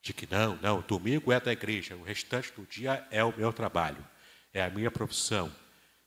De 0.00 0.12
que 0.14 0.32
não, 0.32 0.54
não, 0.62 0.80
domingo 0.80 1.32
é 1.32 1.40
da 1.40 1.52
igreja, 1.52 1.96
o 1.96 2.04
restante 2.04 2.52
do 2.52 2.64
dia 2.64 3.04
é 3.10 3.24
o 3.24 3.36
meu 3.36 3.52
trabalho, 3.52 4.06
é 4.52 4.62
a 4.62 4.70
minha 4.70 4.92
profissão. 4.92 5.52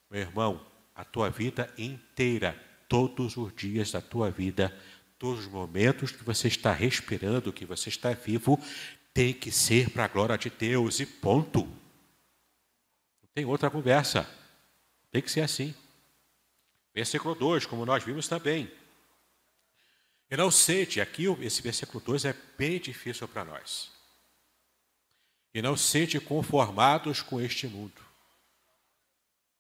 Meu 0.10 0.22
irmão, 0.22 0.66
a 0.96 1.04
tua 1.04 1.30
vida 1.30 1.72
inteira, 1.78 2.58
todos 2.88 3.36
os 3.36 3.54
dias 3.54 3.92
da 3.92 4.00
tua 4.00 4.32
vida, 4.32 4.74
Todos 5.18 5.46
os 5.46 5.52
momentos 5.52 6.12
que 6.12 6.24
você 6.24 6.48
está 6.48 6.72
respirando, 6.72 7.54
que 7.54 7.66
você 7.66 7.90
está 7.90 8.14
vivo, 8.14 8.60
tem 9.14 9.34
que 9.34 9.52
ser 9.52 9.90
para 9.90 10.06
a 10.06 10.08
glória 10.08 10.38
de 10.38 10.50
Deus 10.50 11.00
e 11.00 11.06
ponto. 11.06 11.62
Não 11.64 13.30
tem 13.34 13.46
outra 13.46 13.70
conversa. 13.70 14.30
Tem 15.12 15.22
que 15.22 15.32
ser 15.32 15.42
assim. 15.42 15.74
Versículo 16.94 17.34
2, 17.34 17.66
como 17.66 17.86
nós 17.86 18.04
vimos 18.04 18.28
também. 18.28 18.72
E 20.30 20.36
não 20.36 20.52
sede, 20.52 21.00
aqui 21.00 21.26
esse 21.42 21.62
versículo 21.62 22.04
2 22.04 22.26
é 22.26 22.36
bem 22.58 22.80
difícil 22.80 23.28
para 23.28 23.46
nós. 23.46 23.92
E 25.54 25.62
não 25.62 25.78
sede 25.78 26.20
conformados 26.20 27.22
com 27.22 27.40
este 27.40 27.66
mundo, 27.66 28.02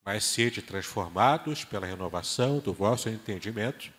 mas 0.04 0.24
sede 0.24 0.62
transformados 0.62 1.63
pela 1.63 1.88
renovação 1.88 2.60
do 2.60 2.74
vosso 2.74 3.10
entendimento, 3.10 3.91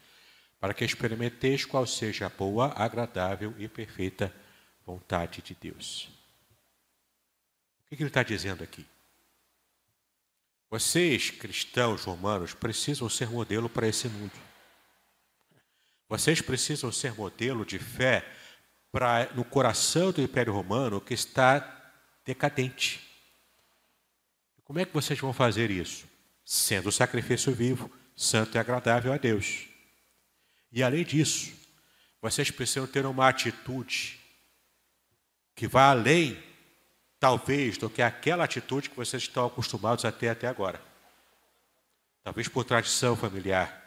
para 0.61 0.75
que 0.75 0.85
experimenteis 0.85 1.65
qual 1.65 1.87
seja 1.87 2.27
a 2.27 2.29
boa, 2.29 2.73
agradável 2.77 3.55
e 3.59 3.69
perfeita 3.69 4.35
vontade 4.85 5.43
de 5.43 5.55
Deus. 5.55 6.09
O 7.87 7.97
que 7.97 8.03
ele 8.03 8.09
está 8.09 8.23
dizendo 8.23 8.63
aqui? 8.63 8.85
Vocês, 10.71 11.31
cristãos 11.31 12.05
romanos, 12.05 12.53
precisam 12.53 13.09
ser 13.09 13.31
modelo 13.31 13.69
para 13.69 13.89
esse 13.89 14.09
mundo. 14.09 14.33
Vocês 16.09 16.41
precisam 16.41 16.91
ser 16.91 17.15
modelo 17.15 17.65
de 17.65 17.79
fé 17.79 18.27
para 18.91 19.33
no 19.35 19.45
coração 19.45 20.11
do 20.11 20.21
Império 20.21 20.53
Romano 20.53 21.01
que 21.01 21.15
está 21.15 21.93
decadente. 22.25 23.01
Como 24.65 24.79
é 24.79 24.85
que 24.85 24.93
vocês 24.93 25.19
vão 25.19 25.33
fazer 25.33 25.71
isso? 25.71 26.07
Sendo 26.45 26.93
sacrifício 26.93 27.53
vivo, 27.53 27.91
santo 28.15 28.57
e 28.57 28.59
agradável 28.59 29.13
a 29.13 29.17
Deus. 29.17 29.68
E 30.71 30.83
além 30.83 31.05
disso, 31.05 31.53
vocês 32.21 32.51
precisam 32.51 32.87
ter 32.87 33.07
uma 33.07 33.29
atitude 33.29 34.21
que 35.55 35.67
vá 35.67 35.91
além, 35.91 36.41
talvez, 37.19 37.79
do 37.79 37.91
que 37.91 38.03
aquela 38.03 38.45
atitude 38.45 38.91
que 38.91 38.97
vocês 38.97 39.23
estão 39.23 39.47
acostumados 39.47 40.05
a 40.05 40.13
ter 40.13 40.29
até 40.29 40.47
agora. 40.47 40.81
Talvez 42.23 42.49
por 42.49 42.65
tradição 42.65 43.17
familiar. 43.17 43.85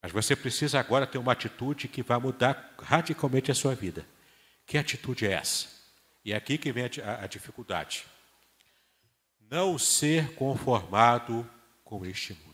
Mas 0.00 0.10
você 0.10 0.34
precisa 0.34 0.80
agora 0.80 1.06
ter 1.06 1.18
uma 1.18 1.32
atitude 1.32 1.86
que 1.88 2.02
vai 2.02 2.18
mudar 2.18 2.74
radicalmente 2.80 3.50
a 3.50 3.54
sua 3.54 3.74
vida. 3.74 4.06
Que 4.66 4.78
atitude 4.78 5.26
é 5.26 5.32
essa? 5.32 5.68
E 6.24 6.32
é 6.32 6.36
aqui 6.36 6.56
que 6.56 6.72
vem 6.72 6.84
a, 6.84 7.24
a 7.24 7.26
dificuldade. 7.26 8.04
Não 9.50 9.78
ser 9.78 10.34
conformado 10.34 11.48
com 11.84 12.06
este 12.06 12.32
mundo. 12.34 12.51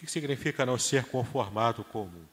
O 0.00 0.02
que 0.02 0.10
significa 0.10 0.64
não 0.64 0.78
ser 0.78 1.04
conformado 1.04 1.84
com 1.84 2.04
o 2.04 2.08
mundo? 2.08 2.30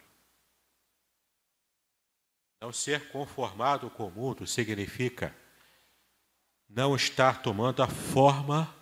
Não 2.61 2.71
ser 2.71 3.09
conformado 3.09 3.89
com 3.89 4.07
o 4.07 4.11
mundo 4.11 4.47
significa 4.47 5.35
não 6.69 6.95
estar 6.95 7.41
tomando 7.41 7.83
a 7.83 7.87
forma 7.89 8.73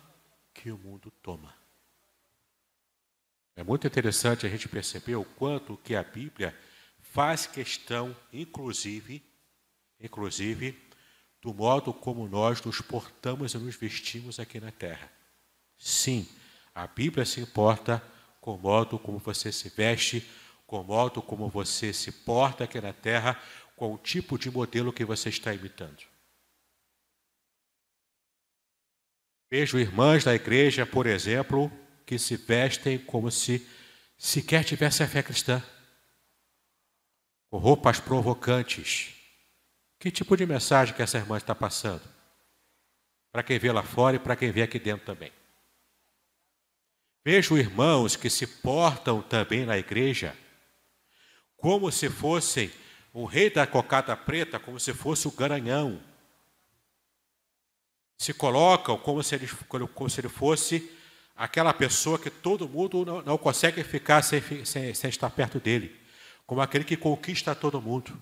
que 0.54 0.70
o 0.70 0.78
mundo 0.78 1.10
toma. 1.20 1.52
É 3.56 3.64
muito 3.64 3.88
interessante 3.88 4.46
a 4.46 4.48
gente 4.48 4.68
perceber 4.68 5.16
o 5.16 5.24
quanto 5.24 5.76
que 5.78 5.96
a 5.96 6.04
Bíblia 6.04 6.56
faz 7.00 7.44
questão, 7.44 8.16
inclusive, 8.32 9.20
inclusive, 9.98 10.80
do 11.42 11.52
modo 11.52 11.92
como 11.92 12.28
nós 12.28 12.62
nos 12.62 12.80
portamos 12.80 13.52
e 13.52 13.58
nos 13.58 13.74
vestimos 13.74 14.38
aqui 14.38 14.60
na 14.60 14.70
terra. 14.70 15.10
Sim, 15.76 16.28
a 16.72 16.86
Bíblia 16.86 17.24
se 17.24 17.40
importa 17.40 18.00
com 18.46 18.54
o 18.54 18.58
modo 18.58 18.96
como 18.96 19.18
você 19.18 19.50
se 19.50 19.68
veste, 19.70 20.24
com 20.68 20.80
o 20.80 20.84
modo 20.84 21.20
como 21.20 21.48
você 21.48 21.92
se 21.92 22.12
porta 22.12 22.62
aqui 22.62 22.80
na 22.80 22.92
terra, 22.92 23.36
com 23.74 23.92
o 23.92 23.98
tipo 23.98 24.38
de 24.38 24.48
modelo 24.48 24.92
que 24.92 25.04
você 25.04 25.30
está 25.30 25.52
imitando. 25.52 26.04
Vejo 29.50 29.80
irmãs 29.80 30.22
da 30.22 30.32
igreja, 30.32 30.86
por 30.86 31.08
exemplo, 31.08 31.72
que 32.06 32.20
se 32.20 32.36
vestem 32.36 33.00
como 33.00 33.32
se 33.32 33.66
sequer 34.16 34.62
tivesse 34.62 35.02
a 35.02 35.08
fé 35.08 35.24
cristã, 35.24 35.60
com 37.50 37.58
roupas 37.58 37.98
provocantes. 37.98 39.12
Que 39.98 40.08
tipo 40.08 40.36
de 40.36 40.46
mensagem 40.46 40.94
que 40.94 41.02
essa 41.02 41.18
irmã 41.18 41.36
está 41.36 41.52
passando? 41.52 42.08
Para 43.32 43.42
quem 43.42 43.58
vê 43.58 43.72
lá 43.72 43.82
fora 43.82 44.14
e 44.14 44.20
para 44.20 44.36
quem 44.36 44.52
vê 44.52 44.62
aqui 44.62 44.78
dentro 44.78 45.04
também. 45.04 45.32
Vejo 47.26 47.58
irmãos 47.58 48.14
que 48.14 48.30
se 48.30 48.46
portam 48.46 49.20
também 49.20 49.66
na 49.66 49.76
igreja 49.76 50.36
como 51.56 51.90
se 51.90 52.08
fossem 52.08 52.70
o 53.12 53.24
rei 53.24 53.50
da 53.50 53.66
cocada 53.66 54.16
preta, 54.16 54.60
como 54.60 54.78
se 54.78 54.94
fosse 54.94 55.26
o 55.26 55.32
garanhão. 55.32 56.00
Se 58.16 58.32
colocam 58.32 58.96
como 58.96 59.24
se 59.24 59.34
ele, 59.34 59.48
como 59.92 60.08
se 60.08 60.20
ele 60.20 60.28
fosse 60.28 60.88
aquela 61.34 61.74
pessoa 61.74 62.16
que 62.16 62.30
todo 62.30 62.68
mundo 62.68 63.04
não, 63.04 63.20
não 63.22 63.36
consegue 63.36 63.82
ficar 63.82 64.22
sem, 64.22 64.64
sem, 64.64 64.94
sem 64.94 65.10
estar 65.10 65.28
perto 65.30 65.58
dele, 65.58 66.00
como 66.46 66.60
aquele 66.60 66.84
que 66.84 66.96
conquista 66.96 67.56
todo 67.56 67.82
mundo. 67.82 68.16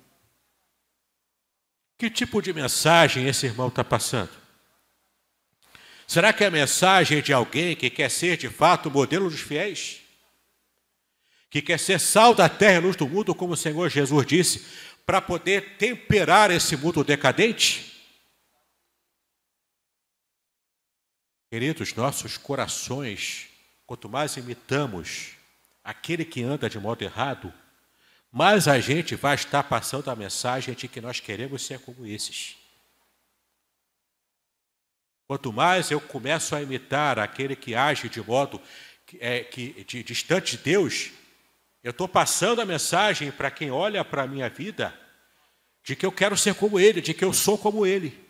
Que 1.98 2.08
tipo 2.08 2.40
de 2.40 2.54
mensagem 2.54 3.26
esse 3.26 3.44
irmão 3.44 3.68
está 3.68 3.84
passando? 3.84 4.43
Será 6.06 6.32
que 6.32 6.44
é 6.44 6.48
a 6.48 6.50
mensagem 6.50 7.22
de 7.22 7.32
alguém 7.32 7.74
que 7.74 7.88
quer 7.88 8.10
ser 8.10 8.36
de 8.36 8.48
fato 8.48 8.88
o 8.88 8.92
modelo 8.92 9.30
dos 9.30 9.40
fiéis? 9.40 10.00
Que 11.48 11.62
quer 11.62 11.78
ser 11.78 11.98
sal 11.98 12.34
da 12.34 12.48
terra 12.48 12.78
e 12.78 12.80
luz 12.80 12.96
do 12.96 13.08
mundo, 13.08 13.34
como 13.34 13.54
o 13.54 13.56
Senhor 13.56 13.88
Jesus 13.88 14.26
disse, 14.26 14.66
para 15.06 15.20
poder 15.20 15.76
temperar 15.76 16.50
esse 16.50 16.76
mundo 16.76 17.04
decadente? 17.04 17.92
Queridos, 21.50 21.94
nossos 21.94 22.36
corações, 22.36 23.46
quanto 23.86 24.08
mais 24.08 24.36
imitamos 24.36 25.36
aquele 25.84 26.24
que 26.24 26.42
anda 26.42 26.68
de 26.68 26.78
modo 26.78 27.02
errado, 27.02 27.52
mais 28.32 28.66
a 28.66 28.80
gente 28.80 29.14
vai 29.14 29.36
estar 29.36 29.62
passando 29.62 30.10
a 30.10 30.16
mensagem 30.16 30.74
de 30.74 30.88
que 30.88 31.00
nós 31.00 31.20
queremos 31.20 31.64
ser 31.64 31.78
como 31.78 32.04
esses. 32.04 32.63
Quanto 35.26 35.52
mais 35.52 35.90
eu 35.90 36.00
começo 36.00 36.54
a 36.54 36.62
imitar 36.62 37.18
aquele 37.18 37.56
que 37.56 37.74
age 37.74 38.08
de 38.08 38.20
modo 38.22 38.60
é, 39.18 39.42
que 39.42 39.84
de, 39.84 40.02
distante 40.02 40.56
de 40.56 40.62
Deus, 40.62 41.10
eu 41.82 41.90
estou 41.90 42.08
passando 42.08 42.60
a 42.60 42.66
mensagem 42.66 43.30
para 43.32 43.50
quem 43.50 43.70
olha 43.70 44.04
para 44.04 44.22
a 44.22 44.26
minha 44.26 44.48
vida 44.48 44.98
de 45.82 45.94
que 45.94 46.04
eu 46.04 46.12
quero 46.12 46.36
ser 46.36 46.54
como 46.54 46.80
ele, 46.80 47.00
de 47.00 47.12
que 47.12 47.24
eu 47.24 47.32
sou 47.32 47.58
como 47.58 47.86
ele. 47.86 48.22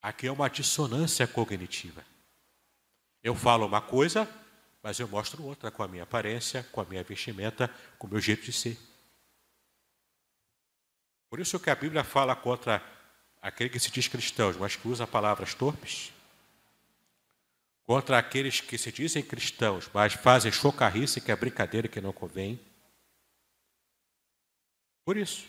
Aqui 0.00 0.26
é 0.26 0.32
uma 0.32 0.48
dissonância 0.48 1.26
cognitiva. 1.26 2.04
Eu 3.22 3.34
falo 3.34 3.66
uma 3.66 3.80
coisa, 3.80 4.28
mas 4.82 4.98
eu 4.98 5.06
mostro 5.06 5.44
outra 5.44 5.70
com 5.70 5.82
a 5.82 5.88
minha 5.88 6.02
aparência, 6.02 6.66
com 6.72 6.80
a 6.80 6.84
minha 6.84 7.04
vestimenta, 7.04 7.68
com 7.98 8.06
o 8.06 8.10
meu 8.10 8.20
jeito 8.20 8.42
de 8.42 8.52
ser. 8.52 8.78
Por 11.30 11.40
isso 11.40 11.60
que 11.60 11.70
a 11.70 11.74
Bíblia 11.74 12.02
fala 12.02 12.34
contra 12.34 12.82
aquele 13.42 13.68
que 13.68 13.80
se 13.80 13.90
diz 13.90 14.08
cristão, 14.08 14.54
mas 14.58 14.76
que 14.76 14.88
usa 14.88 15.06
palavras 15.06 15.52
torpes, 15.52 16.12
contra 17.84 18.16
aqueles 18.16 18.60
que 18.60 18.78
se 18.78 18.90
dizem 18.90 19.22
cristãos, 19.22 19.90
mas 19.92 20.14
fazem 20.14 20.50
chocarrice, 20.50 21.20
que 21.20 21.30
é 21.30 21.36
brincadeira 21.36 21.88
que 21.88 22.00
não 22.00 22.12
convém. 22.12 22.58
Por 25.04 25.16
isso. 25.16 25.44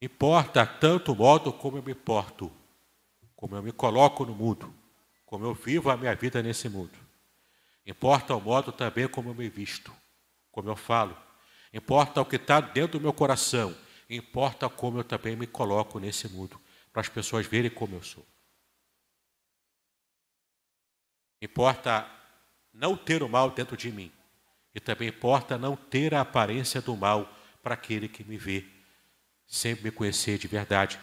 Importa 0.00 0.66
tanto 0.66 1.12
o 1.12 1.16
modo 1.16 1.52
como 1.52 1.76
eu 1.76 1.82
me 1.82 1.94
porto, 1.94 2.50
como 3.36 3.54
eu 3.54 3.62
me 3.62 3.72
coloco 3.72 4.24
no 4.24 4.34
mundo 4.34 4.74
como 5.26 5.44
eu 5.44 5.52
vivo 5.52 5.90
a 5.90 5.96
minha 5.96 6.14
vida 6.14 6.40
nesse 6.40 6.68
mundo. 6.68 6.96
Importa 7.84 8.34
o 8.34 8.40
modo 8.40 8.72
também 8.72 9.08
como 9.08 9.30
eu 9.30 9.34
me 9.34 9.48
visto, 9.48 9.92
como 10.52 10.70
eu 10.70 10.76
falo. 10.76 11.16
Importa 11.74 12.20
o 12.20 12.24
que 12.24 12.36
está 12.36 12.60
dentro 12.60 12.98
do 12.98 13.02
meu 13.02 13.12
coração. 13.12 13.76
Importa 14.08 14.68
como 14.68 14.98
eu 14.98 15.04
também 15.04 15.34
me 15.34 15.46
coloco 15.46 15.98
nesse 15.98 16.28
mundo, 16.28 16.60
para 16.92 17.00
as 17.00 17.08
pessoas 17.08 17.46
verem 17.46 17.70
como 17.70 17.96
eu 17.96 18.02
sou. 18.02 18.26
Importa 21.42 22.10
não 22.72 22.96
ter 22.96 23.22
o 23.22 23.28
mal 23.28 23.50
dentro 23.50 23.76
de 23.76 23.90
mim. 23.90 24.12
E 24.74 24.80
também 24.80 25.08
importa 25.08 25.56
não 25.56 25.74
ter 25.74 26.14
a 26.14 26.20
aparência 26.20 26.82
do 26.82 26.96
mal 26.96 27.34
para 27.62 27.74
aquele 27.74 28.08
que 28.08 28.22
me 28.22 28.36
vê, 28.36 28.64
sem 29.46 29.74
me 29.76 29.90
conhecer 29.90 30.38
de 30.38 30.46
verdade, 30.46 31.00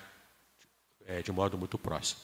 é, 1.06 1.22
de 1.22 1.32
modo 1.32 1.58
muito 1.58 1.78
próximo. 1.78 2.22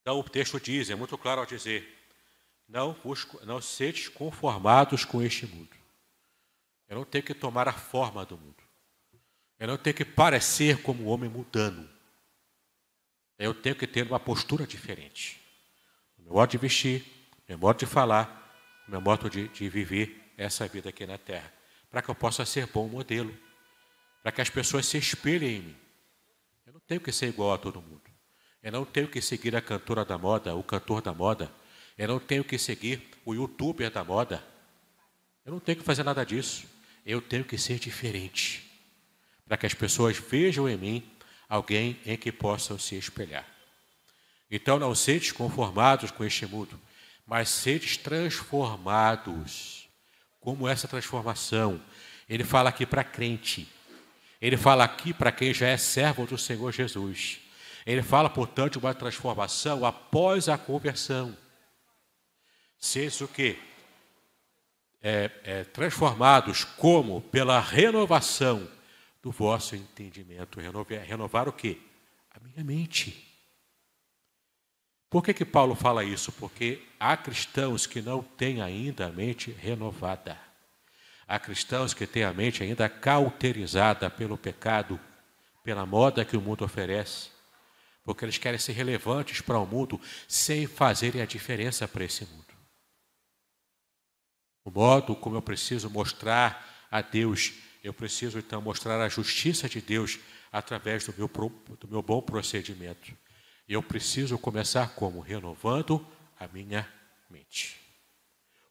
Então 0.00 0.18
o 0.18 0.24
texto 0.24 0.58
diz, 0.58 0.90
é 0.90 0.94
muito 0.94 1.16
claro 1.16 1.40
ao 1.40 1.46
dizer, 1.46 2.08
não, 2.66 2.94
busco, 2.94 3.44
não 3.44 3.60
conformados 4.14 5.04
com 5.04 5.22
este 5.22 5.46
mundo. 5.46 5.81
Eu 6.92 6.96
não 6.96 7.04
tenho 7.06 7.24
que 7.24 7.32
tomar 7.32 7.66
a 7.68 7.72
forma 7.72 8.22
do 8.26 8.36
mundo. 8.36 8.62
Eu 9.58 9.66
não 9.66 9.78
tenho 9.78 9.96
que 9.96 10.04
parecer 10.04 10.82
como 10.82 11.04
um 11.04 11.08
homem 11.08 11.30
mudando. 11.30 11.88
Eu 13.38 13.54
tenho 13.54 13.74
que 13.74 13.86
ter 13.86 14.06
uma 14.06 14.20
postura 14.20 14.66
diferente. 14.66 15.40
O 16.18 16.22
meu 16.22 16.34
modo 16.34 16.50
de 16.50 16.58
vestir, 16.58 17.02
meu 17.48 17.56
modo 17.56 17.78
de 17.78 17.86
falar, 17.86 18.84
meu 18.86 19.00
modo 19.00 19.30
de, 19.30 19.48
de 19.48 19.70
viver 19.70 20.34
essa 20.36 20.68
vida 20.68 20.90
aqui 20.90 21.06
na 21.06 21.16
terra. 21.16 21.50
Para 21.90 22.02
que 22.02 22.10
eu 22.10 22.14
possa 22.14 22.44
ser 22.44 22.66
bom 22.66 22.86
modelo. 22.86 23.34
Para 24.22 24.30
que 24.30 24.42
as 24.42 24.50
pessoas 24.50 24.84
se 24.84 24.98
espelhem 24.98 25.56
em 25.56 25.62
mim. 25.62 25.76
Eu 26.66 26.74
não 26.74 26.80
tenho 26.80 27.00
que 27.00 27.10
ser 27.10 27.28
igual 27.28 27.54
a 27.54 27.58
todo 27.58 27.80
mundo. 27.80 28.02
Eu 28.62 28.70
não 28.70 28.84
tenho 28.84 29.08
que 29.08 29.22
seguir 29.22 29.56
a 29.56 29.62
cantora 29.62 30.04
da 30.04 30.18
moda, 30.18 30.54
o 30.54 30.62
cantor 30.62 31.00
da 31.00 31.14
moda. 31.14 31.50
Eu 31.96 32.08
não 32.08 32.20
tenho 32.20 32.44
que 32.44 32.58
seguir 32.58 33.08
o 33.24 33.32
youtuber 33.32 33.90
da 33.90 34.04
moda. 34.04 34.44
Eu 35.42 35.52
não 35.52 35.58
tenho 35.58 35.78
que 35.78 35.84
fazer 35.84 36.02
nada 36.02 36.22
disso. 36.26 36.70
Eu 37.04 37.20
tenho 37.20 37.44
que 37.44 37.58
ser 37.58 37.78
diferente. 37.78 38.70
Para 39.46 39.56
que 39.56 39.66
as 39.66 39.74
pessoas 39.74 40.16
vejam 40.16 40.68
em 40.68 40.76
mim 40.76 41.10
alguém 41.48 41.98
em 42.06 42.16
que 42.16 42.32
possam 42.32 42.78
se 42.78 42.96
espelhar. 42.96 43.46
Então 44.50 44.78
não 44.78 44.94
sedes 44.94 45.32
conformados 45.32 46.10
com 46.10 46.24
este 46.24 46.46
mundo, 46.46 46.80
mas 47.26 47.48
sedes 47.48 47.96
transformados. 47.96 49.88
Como 50.40 50.68
essa 50.68 50.86
transformação? 50.86 51.80
Ele 52.28 52.44
fala 52.44 52.68
aqui 52.68 52.86
para 52.86 53.04
crente. 53.04 53.68
Ele 54.40 54.56
fala 54.56 54.84
aqui 54.84 55.12
para 55.12 55.30
quem 55.30 55.54
já 55.54 55.68
é 55.68 55.76
servo 55.76 56.26
do 56.26 56.36
Senhor 56.36 56.72
Jesus. 56.72 57.40
Ele 57.86 58.02
fala, 58.02 58.30
portanto, 58.30 58.76
uma 58.76 58.94
transformação 58.94 59.84
após 59.84 60.48
a 60.48 60.56
conversão. 60.56 61.36
Seja 62.78 63.24
o 63.24 63.28
que? 63.28 63.58
É, 65.02 65.30
é, 65.42 65.64
transformados 65.64 66.64
como? 66.64 67.20
Pela 67.20 67.60
renovação 67.60 68.68
do 69.22 69.30
vosso 69.30 69.74
entendimento. 69.74 70.60
Renovar, 70.60 71.00
renovar 71.00 71.48
o 71.48 71.52
que? 71.52 71.80
A 72.30 72.38
minha 72.40 72.64
mente. 72.64 73.28
Por 75.10 75.22
que, 75.22 75.34
que 75.34 75.44
Paulo 75.44 75.74
fala 75.74 76.04
isso? 76.04 76.30
Porque 76.32 76.82
há 76.98 77.16
cristãos 77.16 77.86
que 77.86 78.00
não 78.00 78.22
têm 78.22 78.62
ainda 78.62 79.06
a 79.06 79.12
mente 79.12 79.50
renovada. 79.50 80.38
Há 81.26 81.38
cristãos 81.38 81.92
que 81.92 82.06
têm 82.06 82.24
a 82.24 82.32
mente 82.32 82.62
ainda 82.62 82.88
cauterizada 82.88 84.08
pelo 84.08 84.38
pecado, 84.38 84.98
pela 85.64 85.84
moda 85.84 86.24
que 86.24 86.36
o 86.36 86.40
mundo 86.40 86.64
oferece 86.64 87.32
porque 88.04 88.24
eles 88.24 88.38
querem 88.38 88.58
ser 88.58 88.72
relevantes 88.72 89.40
para 89.40 89.58
o 89.58 89.66
mundo 89.66 90.00
sem 90.26 90.66
fazerem 90.66 91.22
a 91.22 91.26
diferença 91.26 91.86
para 91.86 92.04
esse 92.04 92.24
mundo. 92.24 92.51
O 94.64 94.70
modo 94.70 95.14
como 95.16 95.36
eu 95.36 95.42
preciso 95.42 95.90
mostrar 95.90 96.86
a 96.90 97.00
Deus, 97.00 97.52
eu 97.82 97.92
preciso 97.92 98.38
então 98.38 98.60
mostrar 98.62 99.00
a 99.00 99.08
justiça 99.08 99.68
de 99.68 99.80
Deus 99.80 100.18
através 100.52 101.06
do 101.06 101.14
meu, 101.16 101.28
do 101.28 101.88
meu 101.88 102.02
bom 102.02 102.20
procedimento. 102.20 103.12
Eu 103.68 103.82
preciso 103.82 104.38
começar 104.38 104.94
como? 104.94 105.20
Renovando 105.20 106.06
a 106.38 106.46
minha 106.48 106.88
mente. 107.30 107.80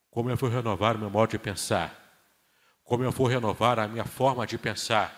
Como 0.10 0.30
eu 0.30 0.36
vou 0.36 0.50
renovar 0.50 0.96
o 0.96 1.00
meu 1.00 1.10
modo 1.10 1.32
de 1.32 1.40
pensar? 1.40 1.98
Como 2.84 3.04
eu 3.04 3.12
vou 3.12 3.28
renovar 3.28 3.80
a 3.80 3.88
minha 3.88 4.06
forma 4.06 4.46
de 4.46 4.58
pensar? 4.58 5.18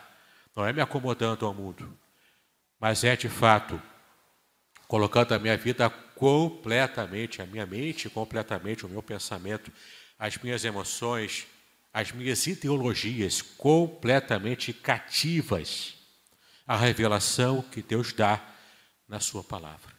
Não 0.55 0.65
é 0.65 0.71
me 0.71 0.81
acomodando 0.81 1.45
ao 1.45 1.53
mundo, 1.53 1.97
mas 2.79 3.03
é 3.03 3.15
de 3.15 3.27
fato 3.27 3.81
colocando 4.87 5.33
a 5.33 5.39
minha 5.39 5.57
vida 5.57 5.89
completamente, 5.89 7.41
a 7.41 7.45
minha 7.45 7.65
mente 7.65 8.09
completamente, 8.09 8.85
o 8.85 8.89
meu 8.89 9.01
pensamento, 9.01 9.71
as 10.23 10.37
minhas 10.37 10.63
emoções, 10.63 11.45
as 11.93 12.13
minhas 12.13 12.47
ideologias 12.47 13.41
completamente 13.41 14.71
cativas 14.71 15.95
à 16.65 16.77
revelação 16.77 17.61
que 17.61 17.81
Deus 17.81 18.13
dá 18.13 18.41
na 19.05 19.19
Sua 19.19 19.43
palavra. 19.43 19.93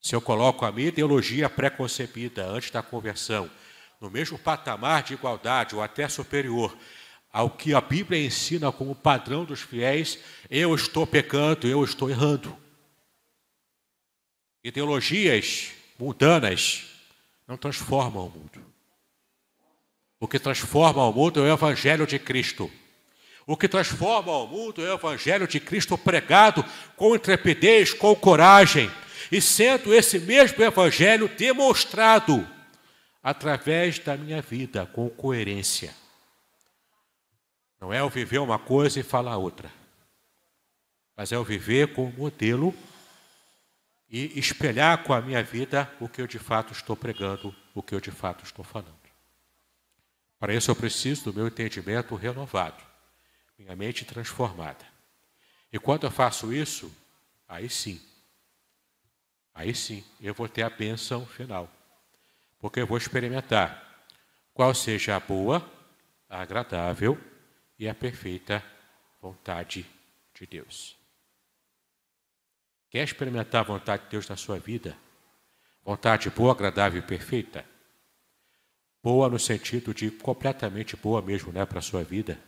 Se 0.00 0.16
eu 0.16 0.20
coloco 0.20 0.64
a 0.64 0.72
minha 0.72 0.88
ideologia 0.88 1.48
pré-concebida 1.48 2.44
antes 2.44 2.72
da 2.72 2.82
conversão, 2.82 3.48
no 4.00 4.10
mesmo 4.10 4.36
patamar 4.36 5.04
de 5.04 5.14
igualdade 5.14 5.76
ou 5.76 5.80
até 5.80 6.08
superior 6.08 6.76
ao 7.32 7.50
que 7.50 7.72
a 7.72 7.80
Bíblia 7.80 8.26
ensina 8.26 8.72
como 8.72 8.96
padrão 8.96 9.44
dos 9.44 9.60
fiéis, 9.60 10.18
eu 10.50 10.74
estou 10.74 11.06
pecando, 11.06 11.68
eu 11.68 11.84
estou 11.84 12.10
errando. 12.10 12.58
Ideologias 14.64 15.70
mundanas 15.96 16.89
não 17.50 17.56
transformam 17.56 18.26
o 18.26 18.30
mundo. 18.30 18.64
O 20.20 20.28
que 20.28 20.38
transforma 20.38 21.04
o 21.04 21.12
mundo 21.12 21.44
é 21.44 21.50
o 21.50 21.52
Evangelho 21.52 22.06
de 22.06 22.16
Cristo. 22.16 22.70
O 23.44 23.56
que 23.56 23.66
transforma 23.66 24.30
o 24.30 24.46
mundo 24.46 24.86
é 24.86 24.90
o 24.92 24.94
Evangelho 24.94 25.48
de 25.48 25.58
Cristo 25.58 25.98
pregado 25.98 26.64
com 26.94 27.16
intrepidez, 27.16 27.92
com 27.92 28.14
coragem, 28.14 28.88
e 29.32 29.40
sendo 29.40 29.92
esse 29.92 30.20
mesmo 30.20 30.62
Evangelho 30.62 31.26
demonstrado 31.26 32.46
através 33.20 33.98
da 33.98 34.16
minha 34.16 34.40
vida, 34.40 34.86
com 34.86 35.10
coerência. 35.10 35.92
Não 37.80 37.92
é 37.92 38.00
o 38.00 38.08
viver 38.08 38.38
uma 38.38 38.60
coisa 38.60 39.00
e 39.00 39.02
falar 39.02 39.36
outra, 39.38 39.72
mas 41.16 41.32
é 41.32 41.38
o 41.38 41.42
viver 41.42 41.94
com 41.94 42.04
o 42.04 42.12
modelo 42.12 42.72
e 44.10 44.38
espelhar 44.38 45.04
com 45.04 45.12
a 45.12 45.20
minha 45.20 45.42
vida 45.42 45.90
o 46.00 46.08
que 46.08 46.20
eu 46.20 46.26
de 46.26 46.38
fato 46.38 46.72
estou 46.72 46.96
pregando, 46.96 47.54
o 47.74 47.82
que 47.82 47.94
eu 47.94 48.00
de 48.00 48.10
fato 48.10 48.44
estou 48.44 48.64
falando. 48.64 48.98
Para 50.38 50.54
isso 50.54 50.70
eu 50.70 50.76
preciso 50.76 51.24
do 51.24 51.34
meu 51.34 51.46
entendimento 51.46 52.14
renovado, 52.16 52.82
minha 53.58 53.76
mente 53.76 54.04
transformada. 54.04 54.84
E 55.72 55.78
quando 55.78 56.04
eu 56.04 56.10
faço 56.10 56.52
isso, 56.52 56.92
aí 57.46 57.70
sim, 57.70 58.00
aí 59.54 59.74
sim, 59.74 60.04
eu 60.20 60.34
vou 60.34 60.48
ter 60.48 60.62
a 60.62 60.70
bênção 60.70 61.24
final. 61.24 61.70
Porque 62.58 62.80
eu 62.80 62.86
vou 62.86 62.98
experimentar 62.98 64.04
qual 64.52 64.74
seja 64.74 65.14
a 65.14 65.20
boa, 65.20 65.64
a 66.28 66.40
agradável 66.42 67.18
e 67.78 67.88
a 67.88 67.94
perfeita 67.94 68.62
vontade 69.20 69.86
de 70.34 70.46
Deus. 70.46 70.99
Quer 72.90 73.04
experimentar 73.04 73.60
a 73.60 73.64
vontade 73.64 74.02
de 74.02 74.10
Deus 74.10 74.28
na 74.28 74.36
sua 74.36 74.58
vida? 74.58 74.96
Vontade 75.84 76.28
boa, 76.28 76.50
agradável 76.50 76.98
e 76.98 77.06
perfeita? 77.06 77.64
Boa 79.00 79.28
no 79.28 79.38
sentido 79.38 79.94
de 79.94 80.10
completamente 80.10 80.96
boa 80.96 81.22
mesmo, 81.22 81.52
né, 81.52 81.64
para 81.64 81.78
a 81.78 81.82
sua 81.82 82.02
vida. 82.02 82.38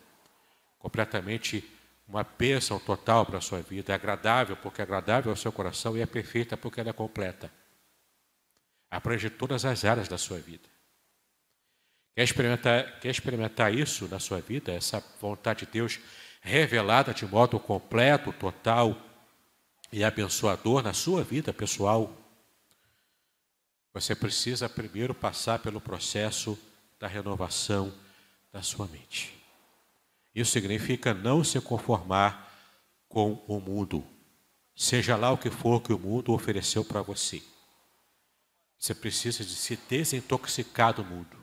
Completamente 0.80 1.64
uma 2.08 2.24
bênção 2.24 2.80
total 2.80 3.24
para 3.24 3.38
a 3.38 3.40
sua 3.40 3.62
vida. 3.62 3.92
É 3.92 3.94
agradável 3.94 4.56
porque 4.56 4.80
é 4.80 4.84
agradável 4.84 5.30
ao 5.30 5.36
seu 5.36 5.52
coração 5.52 5.96
e 5.96 6.02
é 6.02 6.06
perfeita 6.06 6.56
porque 6.56 6.80
ela 6.80 6.90
é 6.90 6.92
completa. 6.92 7.48
Abrange 8.90 9.30
todas 9.30 9.64
as 9.64 9.84
áreas 9.84 10.08
da 10.08 10.18
sua 10.18 10.38
vida. 10.38 10.68
Quer 12.16 12.24
experimentar, 12.24 12.98
quer 12.98 13.10
experimentar 13.10 13.72
isso 13.72 14.08
na 14.08 14.18
sua 14.18 14.40
vida, 14.40 14.72
essa 14.72 15.02
vontade 15.20 15.64
de 15.64 15.72
Deus 15.72 16.00
revelada 16.42 17.14
de 17.14 17.24
modo 17.24 17.58
completo, 17.60 18.32
total 18.32 19.11
e 19.92 20.02
abençoador 20.02 20.82
na 20.82 20.94
sua 20.94 21.22
vida 21.22 21.52
pessoal? 21.52 22.16
Você 23.92 24.14
precisa 24.14 24.68
primeiro 24.68 25.14
passar 25.14 25.58
pelo 25.58 25.80
processo 25.80 26.58
da 26.98 27.06
renovação 27.06 27.92
da 28.50 28.62
sua 28.62 28.86
mente. 28.86 29.38
Isso 30.34 30.52
significa 30.52 31.12
não 31.12 31.44
se 31.44 31.60
conformar 31.60 32.50
com 33.06 33.34
o 33.46 33.60
mundo, 33.60 34.02
seja 34.74 35.14
lá 35.14 35.30
o 35.30 35.36
que 35.36 35.50
for 35.50 35.82
que 35.82 35.92
o 35.92 35.98
mundo 35.98 36.32
ofereceu 36.32 36.82
para 36.82 37.02
você. 37.02 37.42
Você 38.78 38.94
precisa 38.94 39.44
de 39.44 39.54
se 39.54 39.76
desintoxicar 39.76 40.94
do 40.94 41.04
mundo 41.04 41.36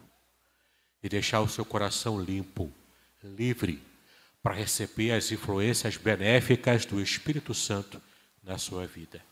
e 1.04 1.08
deixar 1.08 1.42
o 1.42 1.48
seu 1.48 1.64
coração 1.64 2.20
limpo, 2.20 2.74
livre, 3.24 3.84
para 4.42 4.56
receber 4.56 5.12
as 5.12 5.32
influências 5.32 5.98
benéficas 5.98 6.84
do 6.86 7.00
Espírito 7.00 7.54
Santo 7.54 8.02
na 8.50 8.58
sua 8.58 8.88
vida. 8.88 9.24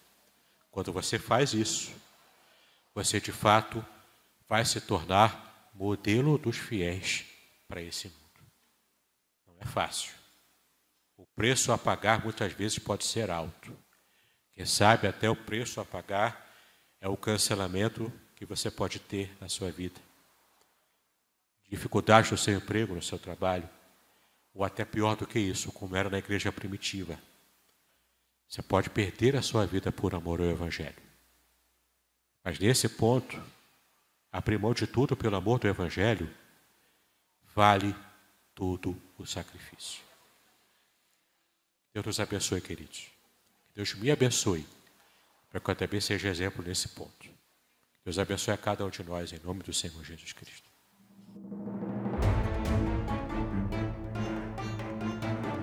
Quando 0.70 0.94
você 0.94 1.18
faz 1.18 1.52
isso, 1.52 1.92
você 2.94 3.20
de 3.20 3.32
fato 3.32 3.84
vai 4.48 4.64
se 4.64 4.80
tornar 4.80 5.72
modelo 5.74 6.38
dos 6.38 6.56
fiéis 6.56 7.26
para 7.68 7.82
esse 7.82 8.10
mundo. 8.10 8.52
Não 9.48 9.56
é 9.60 9.66
fácil. 9.66 10.14
O 11.18 11.26
preço 11.26 11.72
a 11.72 11.80
pagar 11.80 12.24
muitas 12.24 12.54
vezes 12.54 12.78
pode 12.78 13.06
ser 13.06 13.32
alto. 13.32 13.76
Quem 14.54 14.68
sabe 14.68 15.08
até 15.08 15.28
o 15.28 15.36
preço 15.36 15.82
a 15.82 15.86
pagar 15.86 16.48
é 17.02 17.08
o 17.08 17.18
cancelamento 17.18 18.14
que 18.36 18.46
você 18.46 18.70
pode 18.70 19.00
ter 19.00 19.36
na 19.42 19.50
sua 19.50 19.72
vida. 19.72 20.00
Dificuldade 21.68 22.32
no 22.32 22.38
seu 22.38 22.56
emprego, 22.56 22.94
no 22.94 23.02
seu 23.02 23.18
trabalho, 23.18 23.68
ou 24.54 24.64
até 24.64 24.86
pior 24.86 25.16
do 25.16 25.26
que 25.26 25.40
isso, 25.40 25.72
como 25.72 25.96
era 25.96 26.08
na 26.08 26.20
igreja 26.20 26.52
primitiva. 26.52 27.20
Você 28.48 28.62
pode 28.62 28.90
perder 28.90 29.36
a 29.36 29.42
sua 29.42 29.66
vida 29.66 29.92
por 29.92 30.16
amor 30.16 30.40
ao 30.40 30.48
Evangelho. 30.48 31.02
Mas 32.44 32.60
nesse 32.60 32.88
ponto, 32.88 33.42
abrir 34.32 34.60
de 34.74 34.88
tudo 34.88 35.18
pelo 35.18 35.36
amor 35.36 35.60
do 35.60 35.68
Evangelho, 35.68 36.30
vale 37.54 37.94
todo 38.56 39.00
o 39.18 39.26
sacrifício. 39.26 40.02
Deus 41.94 42.06
nos 42.06 42.20
abençoe, 42.20 42.62
queridos. 42.62 43.08
Deus 43.76 43.94
me 43.96 44.10
abençoe, 44.10 44.66
para 45.50 45.60
que 45.60 45.70
eu 45.70 45.76
também 45.76 46.00
seja 46.00 46.30
exemplo 46.30 46.64
nesse 46.64 46.90
ponto. 46.90 47.30
Deus 48.06 48.18
abençoe 48.18 48.54
a 48.54 48.58
cada 48.58 48.86
um 48.86 48.90
de 48.90 49.04
nós, 49.04 49.34
em 49.34 49.40
nome 49.40 49.62
do 49.62 49.74
Senhor 49.74 50.04
Jesus 50.06 50.32
Cristo. 50.32 50.70